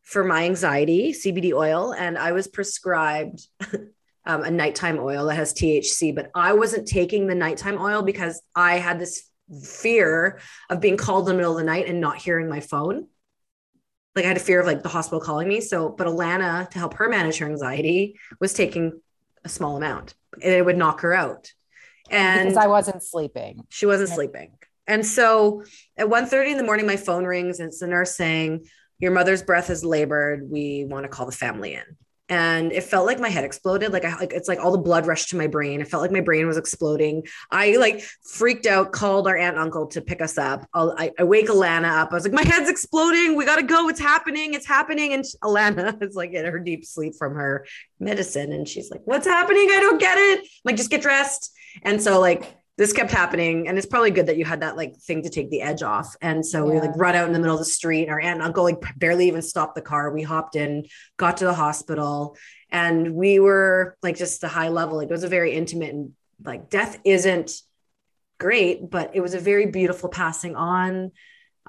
for 0.03 0.23
my 0.23 0.45
anxiety 0.45 1.13
cbd 1.13 1.55
oil 1.55 1.95
and 1.95 2.19
i 2.19 2.33
was 2.33 2.47
prescribed 2.47 3.47
um, 4.27 4.43
a 4.43 4.51
nighttime 4.51 4.99
oil 4.99 5.27
that 5.27 5.35
has 5.35 5.55
thc 5.55 6.15
but 6.15 6.31
i 6.35 6.53
wasn't 6.53 6.87
taking 6.87 7.27
the 7.27 7.35
nighttime 7.35 7.79
oil 7.81 8.03
because 8.03 8.43
i 8.55 8.75
had 8.75 8.99
this 8.99 9.31
fear 9.61 10.41
of 10.71 10.81
being 10.81 10.97
called 10.97 11.29
in 11.29 11.35
the 11.35 11.37
middle 11.37 11.53
of 11.53 11.59
the 11.59 11.65
night 11.65 11.89
and 11.89 12.01
not 12.01 12.17
hearing 12.17 12.49
my 12.49 12.61
phone. 12.61 13.07
Like 14.15 14.25
I 14.25 14.29
had 14.29 14.37
a 14.37 14.41
fear 14.41 14.61
of 14.61 14.67
like 14.67 14.83
the 14.83 14.89
hospital 14.89 15.21
calling 15.21 15.49
me. 15.49 15.61
So, 15.61 15.89
but 15.89 16.07
Alana, 16.07 16.69
to 16.71 16.79
help 16.79 16.95
her 16.95 17.09
manage 17.09 17.39
her 17.39 17.47
anxiety, 17.47 18.19
was 18.41 18.53
taking 18.53 19.01
a 19.45 19.49
small 19.49 19.77
amount 19.77 20.15
and 20.43 20.53
it 20.53 20.65
would 20.65 20.77
knock 20.77 21.01
her 21.01 21.13
out. 21.13 21.53
And 22.11 22.49
because 22.49 22.63
I 22.63 22.67
wasn't 22.67 23.03
sleeping. 23.03 23.65
She 23.71 23.87
wasn't 23.87 24.11
sleeping. 24.11 24.53
And 24.87 25.07
so 25.07 25.65
at 25.97 26.09
1 26.09 26.27
30 26.27 26.53
in 26.53 26.57
the 26.57 26.65
morning, 26.65 26.87
my 26.87 26.97
phone 26.97 27.25
rings 27.25 27.61
and 27.61 27.69
it's 27.69 27.79
the 27.79 27.87
nurse 27.87 28.17
saying, 28.17 28.67
Your 28.99 29.13
mother's 29.13 29.43
breath 29.43 29.71
is 29.71 29.85
labored. 29.85 30.51
We 30.51 30.85
want 30.89 31.05
to 31.05 31.09
call 31.09 31.27
the 31.27 31.33
family 31.33 31.75
in 31.75 31.85
and 32.33 32.73
it 32.73 32.83
felt 32.83 33.05
like 33.05 33.21
my 33.21 33.29
head 33.29 33.45
exploded. 33.45 33.93
Like 33.93 34.07
i 34.07 34.17
like 34.17 34.33
it's 34.33 34.49
like 34.49 34.59
all 34.59 34.73
the 34.73 34.79
blood 34.79 35.07
rushed 35.07 35.29
to 35.31 35.37
my 35.37 35.49
brain. 35.49 35.83
It 35.83 35.89
felt 35.89 36.01
like 36.01 36.11
my 36.11 36.23
brain 36.23 36.47
was 36.47 36.57
exploding. 36.57 37.27
I 37.51 37.77
like 37.77 38.03
freaked 38.25 38.65
out 38.65 38.91
called 38.91 39.29
our 39.29 39.37
aunt 39.37 39.57
and 39.57 39.63
uncle 39.63 39.87
to 39.89 40.01
pick 40.01 40.23
us 40.23 40.39
up. 40.39 40.67
I'll, 40.73 40.95
I, 40.97 41.11
I 41.19 41.25
wake 41.25 41.49
alana 41.49 41.91
up. 41.91 42.11
I 42.11 42.15
was 42.15 42.25
like 42.25 42.33
my 42.33 42.43
head's 42.43 42.71
exploding. 42.71 43.37
We 43.37 43.45
gotta 43.45 43.63
go. 43.63 43.91
It's 43.91 44.01
happening. 44.01 44.55
It's 44.55 44.67
happening. 44.67 45.13
And 45.13 45.25
alana 45.45 46.03
is 46.09 46.15
like 46.17 46.33
in 46.33 46.47
her 46.47 46.59
deep 46.59 46.87
sleep 46.87 47.17
from 47.19 47.35
her 47.35 47.67
medicine. 48.01 48.51
And 48.53 48.67
she's 48.67 48.91
like 48.91 49.03
what's 49.05 49.27
happening? 49.27 49.69
I 49.71 49.81
don't 49.81 50.01
get 50.01 50.17
it. 50.17 50.41
I'm 50.41 50.47
like 50.65 50.77
just 50.77 50.91
get 50.91 51.03
dressed. 51.03 51.53
And 51.83 52.03
so 52.03 52.19
like 52.19 52.57
this 52.79 52.93
kept 52.93 53.11
happening 53.11 53.69
and 53.69 53.77
it's 53.77 53.87
probably 53.87 54.11
good 54.11 54.27
that 54.27 54.37
you 54.37 54.45
had 54.45 54.61
that 54.61 54.77
like 54.77 54.97
thing 54.97 55.23
to 55.23 55.29
take 55.29 55.51
the 55.51 55.61
edge 55.61 55.83
off 55.83 56.17
and 56.23 56.45
so 56.45 56.67
yeah. 56.67 56.75
we 56.75 56.81
like 56.81 56.97
run 56.97 57.15
out 57.15 57.27
in 57.27 57.33
the 57.33 57.39
middle 57.39 57.55
of 57.55 57.61
the 57.61 57.65
street 57.65 58.09
our 58.09 58.21
aunt 58.21 58.37
and 58.37 58.43
uncle 58.43 58.65
like 58.65 58.83
barely 58.97 59.29
even 59.29 59.43
stopped 59.43 59.75
the 59.75 59.83
car 59.83 60.11
we 60.11 60.23
hopped 60.23 60.57
in 60.57 60.85
got 61.17 61.37
to 61.37 61.45
the 61.45 61.55
hospital 61.55 62.37
and 62.71 63.15
we 63.15 63.39
were 63.39 63.97
like 64.03 64.17
just 64.17 64.43
a 64.45 64.49
high 64.49 64.69
level 64.69 64.97
like 64.97 65.09
it 65.09 65.13
was 65.13 65.25
a 65.25 65.29
very 65.29 65.53
intimate 65.53 65.91
and 65.91 66.13
like 66.45 66.71
death 66.71 66.99
isn't 67.05 67.53
great 68.39 68.91
but 68.91 69.11
it 69.15 69.21
was 69.21 69.35
a 69.35 69.41
very 69.41 69.67
beautiful 69.67 70.09
passing 70.09 70.57
on 70.57 71.13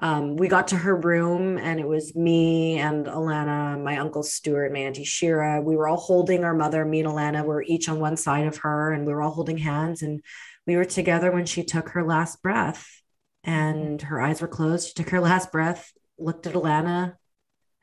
um, 0.00 0.36
we 0.36 0.48
got 0.48 0.68
to 0.68 0.76
her 0.76 0.96
room 0.96 1.56
and 1.56 1.78
it 1.78 1.86
was 1.86 2.16
me 2.16 2.78
and 2.78 3.06
Alana, 3.06 3.80
my 3.80 3.98
uncle 3.98 4.24
Stuart, 4.24 4.72
my 4.72 4.80
auntie 4.80 5.04
Shira. 5.04 5.60
We 5.60 5.76
were 5.76 5.86
all 5.86 5.98
holding 5.98 6.42
our 6.42 6.52
mother, 6.52 6.84
me 6.84 7.00
and 7.00 7.08
Alana, 7.08 7.42
we 7.42 7.48
were 7.48 7.62
each 7.62 7.88
on 7.88 8.00
one 8.00 8.16
side 8.16 8.48
of 8.48 8.56
her 8.58 8.92
and 8.92 9.06
we 9.06 9.12
were 9.12 9.22
all 9.22 9.30
holding 9.30 9.56
hands. 9.56 10.02
And 10.02 10.20
we 10.66 10.76
were 10.76 10.84
together 10.84 11.30
when 11.30 11.46
she 11.46 11.64
took 11.64 11.90
her 11.90 12.04
last 12.04 12.42
breath 12.42 13.02
and 13.42 14.00
her 14.02 14.20
eyes 14.20 14.40
were 14.40 14.48
closed. 14.48 14.88
She 14.88 14.94
took 14.94 15.10
her 15.10 15.20
last 15.20 15.52
breath, 15.52 15.92
looked 16.18 16.46
at 16.46 16.54
Alana, 16.54 17.14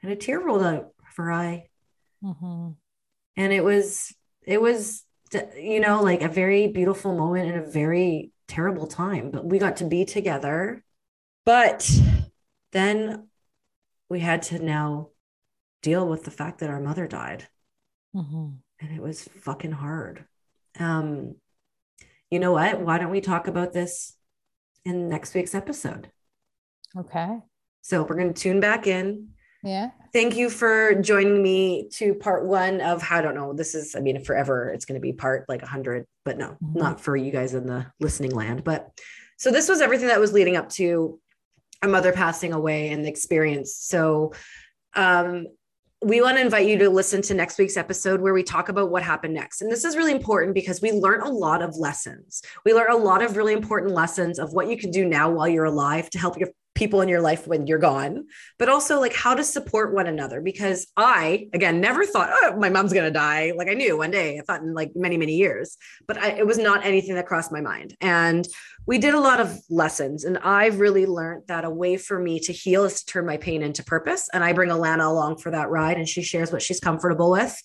and 0.01 0.11
a 0.11 0.15
tear 0.15 0.39
rolled 0.39 0.63
out 0.63 0.75
of 0.75 1.15
her 1.17 1.31
eye. 1.31 1.69
Mm-hmm. 2.23 2.71
And 3.37 3.53
it 3.53 3.63
was, 3.63 4.13
it 4.43 4.61
was, 4.61 5.03
you 5.55 5.79
know, 5.79 6.01
like 6.01 6.21
a 6.21 6.27
very 6.27 6.67
beautiful 6.67 7.15
moment 7.15 7.49
in 7.49 7.59
a 7.59 7.65
very 7.65 8.31
terrible 8.47 8.87
time. 8.87 9.31
But 9.31 9.45
we 9.45 9.59
got 9.59 9.77
to 9.77 9.85
be 9.85 10.05
together. 10.05 10.83
But 11.45 11.89
then 12.71 13.27
we 14.09 14.19
had 14.19 14.41
to 14.43 14.59
now 14.59 15.09
deal 15.81 16.07
with 16.07 16.23
the 16.23 16.31
fact 16.31 16.59
that 16.59 16.69
our 16.69 16.81
mother 16.81 17.07
died. 17.07 17.47
Mm-hmm. 18.15 18.49
And 18.79 18.91
it 18.95 19.01
was 19.01 19.23
fucking 19.23 19.71
hard. 19.71 20.25
Um, 20.79 21.35
you 22.31 22.39
know 22.39 22.53
what? 22.53 22.79
Why 22.79 22.97
don't 22.97 23.11
we 23.11 23.21
talk 23.21 23.47
about 23.47 23.73
this 23.73 24.15
in 24.85 25.09
next 25.09 25.35
week's 25.35 25.53
episode? 25.53 26.09
Okay. 26.97 27.37
So 27.81 28.03
we're 28.03 28.15
going 28.15 28.33
to 28.33 28.41
tune 28.41 28.59
back 28.59 28.87
in. 28.87 29.29
Yeah. 29.63 29.91
Thank 30.13 30.35
you 30.35 30.49
for 30.49 30.95
joining 30.95 31.43
me 31.43 31.87
to 31.93 32.15
part 32.15 32.45
one 32.45 32.81
of 32.81 33.03
I 33.11 33.21
don't 33.21 33.35
know. 33.35 33.53
This 33.53 33.75
is, 33.75 33.95
I 33.95 33.99
mean, 33.99 34.23
forever 34.23 34.69
it's 34.69 34.85
going 34.85 34.99
to 34.99 35.01
be 35.01 35.13
part 35.13 35.47
like 35.47 35.61
100, 35.61 36.05
but 36.25 36.37
no, 36.37 36.57
mm-hmm. 36.63 36.79
not 36.79 36.99
for 36.99 37.15
you 37.15 37.31
guys 37.31 37.53
in 37.53 37.67
the 37.67 37.85
listening 37.99 38.31
land. 38.31 38.63
But 38.63 38.89
so 39.37 39.51
this 39.51 39.69
was 39.69 39.81
everything 39.81 40.07
that 40.07 40.19
was 40.19 40.33
leading 40.33 40.55
up 40.55 40.69
to 40.69 41.19
a 41.81 41.87
mother 41.87 42.11
passing 42.11 42.53
away 42.53 42.89
and 42.89 43.03
the 43.05 43.09
experience. 43.09 43.75
So 43.75 44.33
um, 44.95 45.47
we 46.03 46.19
want 46.19 46.37
to 46.37 46.41
invite 46.41 46.67
you 46.67 46.77
to 46.79 46.89
listen 46.89 47.21
to 47.21 47.33
next 47.35 47.59
week's 47.59 47.77
episode 47.77 48.21
where 48.21 48.33
we 48.33 48.41
talk 48.41 48.69
about 48.69 48.89
what 48.89 49.03
happened 49.03 49.35
next. 49.35 49.61
And 49.61 49.71
this 49.71 49.85
is 49.85 49.95
really 49.95 50.11
important 50.11 50.55
because 50.55 50.81
we 50.81 50.91
learn 50.91 51.21
a 51.21 51.29
lot 51.29 51.61
of 51.61 51.77
lessons. 51.77 52.41
We 52.65 52.73
learn 52.73 52.91
a 52.91 52.97
lot 52.97 53.21
of 53.21 53.37
really 53.37 53.53
important 53.53 53.93
lessons 53.93 54.39
of 54.39 54.51
what 54.51 54.67
you 54.67 54.77
can 54.77 54.89
do 54.89 55.05
now 55.05 55.29
while 55.29 55.47
you're 55.47 55.65
alive 55.65 56.09
to 56.11 56.19
help 56.19 56.39
your 56.39 56.49
people 56.73 57.01
in 57.01 57.09
your 57.09 57.21
life 57.21 57.45
when 57.47 57.67
you're 57.67 57.77
gone, 57.77 58.25
but 58.57 58.69
also 58.69 58.99
like 58.99 59.13
how 59.13 59.35
to 59.35 59.43
support 59.43 59.93
one 59.93 60.07
another. 60.07 60.41
Because 60.41 60.87
I, 60.97 61.49
again, 61.53 61.79
never 61.81 62.05
thought, 62.05 62.29
oh, 62.31 62.57
my 62.57 62.69
mom's 62.69 62.93
going 62.93 63.05
to 63.05 63.11
die. 63.11 63.53
Like 63.55 63.69
I 63.69 63.73
knew 63.73 63.97
one 63.97 64.09
day, 64.09 64.39
I 64.39 64.41
thought 64.41 64.61
in 64.61 64.73
like 64.73 64.93
many, 64.95 65.17
many 65.17 65.35
years, 65.35 65.77
but 66.07 66.17
I, 66.17 66.29
it 66.29 66.47
was 66.47 66.57
not 66.57 66.83
anything 66.83 67.13
that 67.15 67.27
crossed 67.27 67.51
my 67.51 67.61
mind. 67.61 67.95
And 68.01 68.47
we 68.85 68.97
did 68.97 69.13
a 69.13 69.19
lot 69.19 69.39
of 69.39 69.59
lessons. 69.69 70.23
And 70.23 70.37
I've 70.39 70.79
really 70.79 71.05
learned 71.05 71.43
that 71.47 71.65
a 71.65 71.69
way 71.69 71.97
for 71.97 72.19
me 72.19 72.39
to 72.41 72.53
heal 72.53 72.83
is 72.83 73.03
to 73.03 73.05
turn 73.05 73.25
my 73.25 73.37
pain 73.37 73.61
into 73.61 73.83
purpose. 73.83 74.27
And 74.33 74.43
I 74.43 74.53
bring 74.53 74.69
Alana 74.69 75.05
along 75.05 75.37
for 75.37 75.51
that 75.51 75.69
ride 75.69 75.97
and 75.97 76.07
she 76.07 76.21
shares 76.21 76.51
what 76.51 76.61
she's 76.61 76.79
comfortable 76.79 77.31
with. 77.31 77.55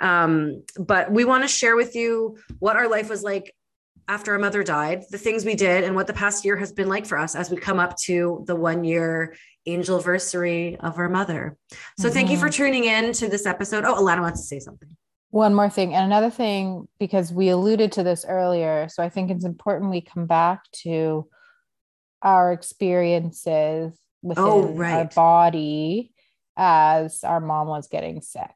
Um, 0.00 0.64
but 0.78 1.12
we 1.12 1.24
want 1.24 1.44
to 1.44 1.48
share 1.48 1.76
with 1.76 1.94
you 1.94 2.38
what 2.58 2.76
our 2.76 2.88
life 2.88 3.08
was 3.08 3.22
like 3.22 3.54
after 4.08 4.32
our 4.32 4.38
mother 4.38 4.64
died, 4.64 5.04
the 5.10 5.18
things 5.18 5.44
we 5.44 5.54
did, 5.54 5.84
and 5.84 5.94
what 5.94 6.06
the 6.06 6.12
past 6.12 6.44
year 6.44 6.56
has 6.56 6.72
been 6.72 6.88
like 6.88 7.06
for 7.06 7.16
us 7.16 7.36
as 7.36 7.50
we 7.50 7.56
come 7.56 7.78
up 7.78 7.96
to 7.96 8.42
the 8.46 8.56
one 8.56 8.82
year 8.82 9.36
angel 9.66 9.96
anniversary 9.96 10.76
of 10.80 10.98
our 10.98 11.08
mother. 11.08 11.56
So 11.98 12.08
mm-hmm. 12.08 12.14
thank 12.14 12.30
you 12.30 12.36
for 12.36 12.48
tuning 12.48 12.84
in 12.84 13.12
to 13.14 13.28
this 13.28 13.46
episode. 13.46 13.84
Oh, 13.84 13.94
Alana 13.94 14.20
wants 14.20 14.40
to 14.40 14.46
say 14.46 14.58
something. 14.58 14.88
One 15.32 15.54
more 15.54 15.70
thing, 15.70 15.94
and 15.94 16.04
another 16.04 16.30
thing, 16.30 16.86
because 17.00 17.32
we 17.32 17.48
alluded 17.48 17.92
to 17.92 18.02
this 18.02 18.24
earlier. 18.28 18.88
So 18.88 19.02
I 19.02 19.08
think 19.08 19.30
it's 19.30 19.44
important 19.44 19.90
we 19.90 20.02
come 20.02 20.26
back 20.26 20.70
to 20.82 21.26
our 22.22 22.52
experiences 22.52 23.94
oh, 23.94 24.28
within 24.28 24.44
oh, 24.44 24.72
right. 24.74 24.92
our 24.92 25.04
body 25.06 26.12
as 26.56 27.24
our 27.24 27.40
mom 27.40 27.66
was 27.66 27.88
getting 27.88 28.20
sick 28.20 28.52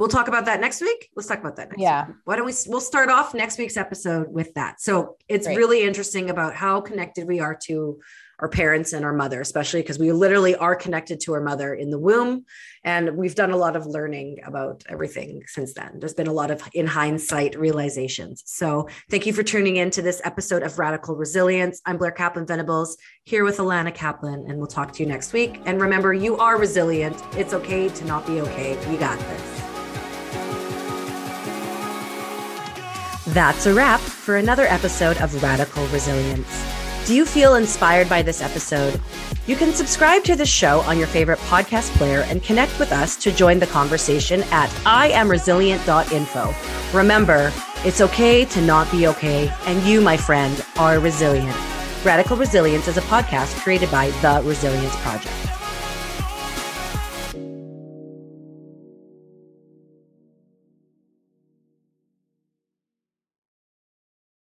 we'll 0.00 0.08
talk 0.08 0.28
about 0.28 0.46
that 0.46 0.60
next 0.60 0.80
week. 0.80 1.10
Let's 1.14 1.28
talk 1.28 1.38
about 1.38 1.56
that 1.56 1.68
next 1.68 1.80
yeah. 1.80 2.06
Week. 2.06 2.16
Why 2.24 2.36
don't 2.36 2.46
we 2.46 2.54
we'll 2.66 2.80
start 2.80 3.10
off 3.10 3.34
next 3.34 3.58
week's 3.58 3.76
episode 3.76 4.28
with 4.30 4.54
that. 4.54 4.80
So 4.80 5.16
it's 5.28 5.46
Great. 5.46 5.58
really 5.58 5.82
interesting 5.82 6.30
about 6.30 6.54
how 6.54 6.80
connected 6.80 7.28
we 7.28 7.38
are 7.38 7.56
to 7.66 8.00
our 8.40 8.48
parents 8.48 8.92
and 8.92 9.04
our 9.04 9.12
mother, 9.12 9.40
especially 9.40 9.82
because 9.82 9.98
we 9.98 10.12
literally 10.12 10.56
are 10.56 10.74
connected 10.74 11.20
to 11.20 11.34
our 11.34 11.40
mother 11.40 11.74
in 11.74 11.90
the 11.90 11.98
womb. 11.98 12.44
And 12.82 13.16
we've 13.16 13.34
done 13.34 13.50
a 13.50 13.56
lot 13.56 13.76
of 13.76 13.86
learning 13.86 14.38
about 14.44 14.82
everything 14.88 15.42
since 15.46 15.74
then. 15.74 15.98
There's 15.98 16.14
been 16.14 16.26
a 16.26 16.32
lot 16.32 16.50
of, 16.50 16.62
in 16.72 16.86
hindsight, 16.86 17.58
realizations. 17.58 18.42
So 18.46 18.88
thank 19.10 19.26
you 19.26 19.34
for 19.34 19.42
tuning 19.42 19.76
in 19.76 19.90
to 19.90 20.02
this 20.02 20.22
episode 20.24 20.62
of 20.62 20.78
Radical 20.78 21.14
Resilience. 21.14 21.82
I'm 21.84 21.98
Blair 21.98 22.10
Kaplan 22.10 22.46
Venables 22.46 22.96
here 23.24 23.44
with 23.44 23.58
Alana 23.58 23.94
Kaplan, 23.94 24.46
and 24.48 24.56
we'll 24.56 24.66
talk 24.66 24.92
to 24.94 25.02
you 25.02 25.08
next 25.08 25.34
week. 25.34 25.60
And 25.66 25.78
remember, 25.78 26.14
you 26.14 26.38
are 26.38 26.58
resilient. 26.58 27.22
It's 27.36 27.52
okay 27.52 27.90
to 27.90 28.04
not 28.06 28.26
be 28.26 28.40
okay. 28.40 28.70
You 28.90 28.98
got 28.98 29.18
this. 29.18 29.56
That's 33.34 33.66
a 33.66 33.74
wrap 33.74 34.00
for 34.00 34.38
another 34.38 34.64
episode 34.64 35.18
of 35.18 35.40
Radical 35.42 35.86
Resilience. 35.88 36.79
Do 37.10 37.16
you 37.16 37.26
feel 37.26 37.56
inspired 37.56 38.08
by 38.08 38.22
this 38.22 38.40
episode? 38.40 39.00
You 39.48 39.56
can 39.56 39.72
subscribe 39.72 40.22
to 40.22 40.36
the 40.36 40.46
show 40.46 40.78
on 40.82 40.96
your 40.96 41.08
favorite 41.08 41.40
podcast 41.40 41.90
player 41.96 42.20
and 42.28 42.40
connect 42.40 42.78
with 42.78 42.92
us 42.92 43.16
to 43.24 43.32
join 43.32 43.58
the 43.58 43.66
conversation 43.66 44.44
at 44.52 44.70
iamresilient.info. 44.84 46.54
Remember, 46.96 47.52
it's 47.78 48.00
okay 48.00 48.44
to 48.44 48.60
not 48.60 48.88
be 48.92 49.08
okay, 49.08 49.52
and 49.66 49.82
you, 49.82 50.00
my 50.00 50.16
friend, 50.16 50.64
are 50.76 51.00
resilient. 51.00 51.56
Radical 52.04 52.36
Resilience 52.36 52.86
is 52.86 52.96
a 52.96 53.02
podcast 53.02 53.58
created 53.58 53.90
by 53.90 54.10
The 54.22 54.40
Resilience 54.44 54.94
Project. 54.98 55.49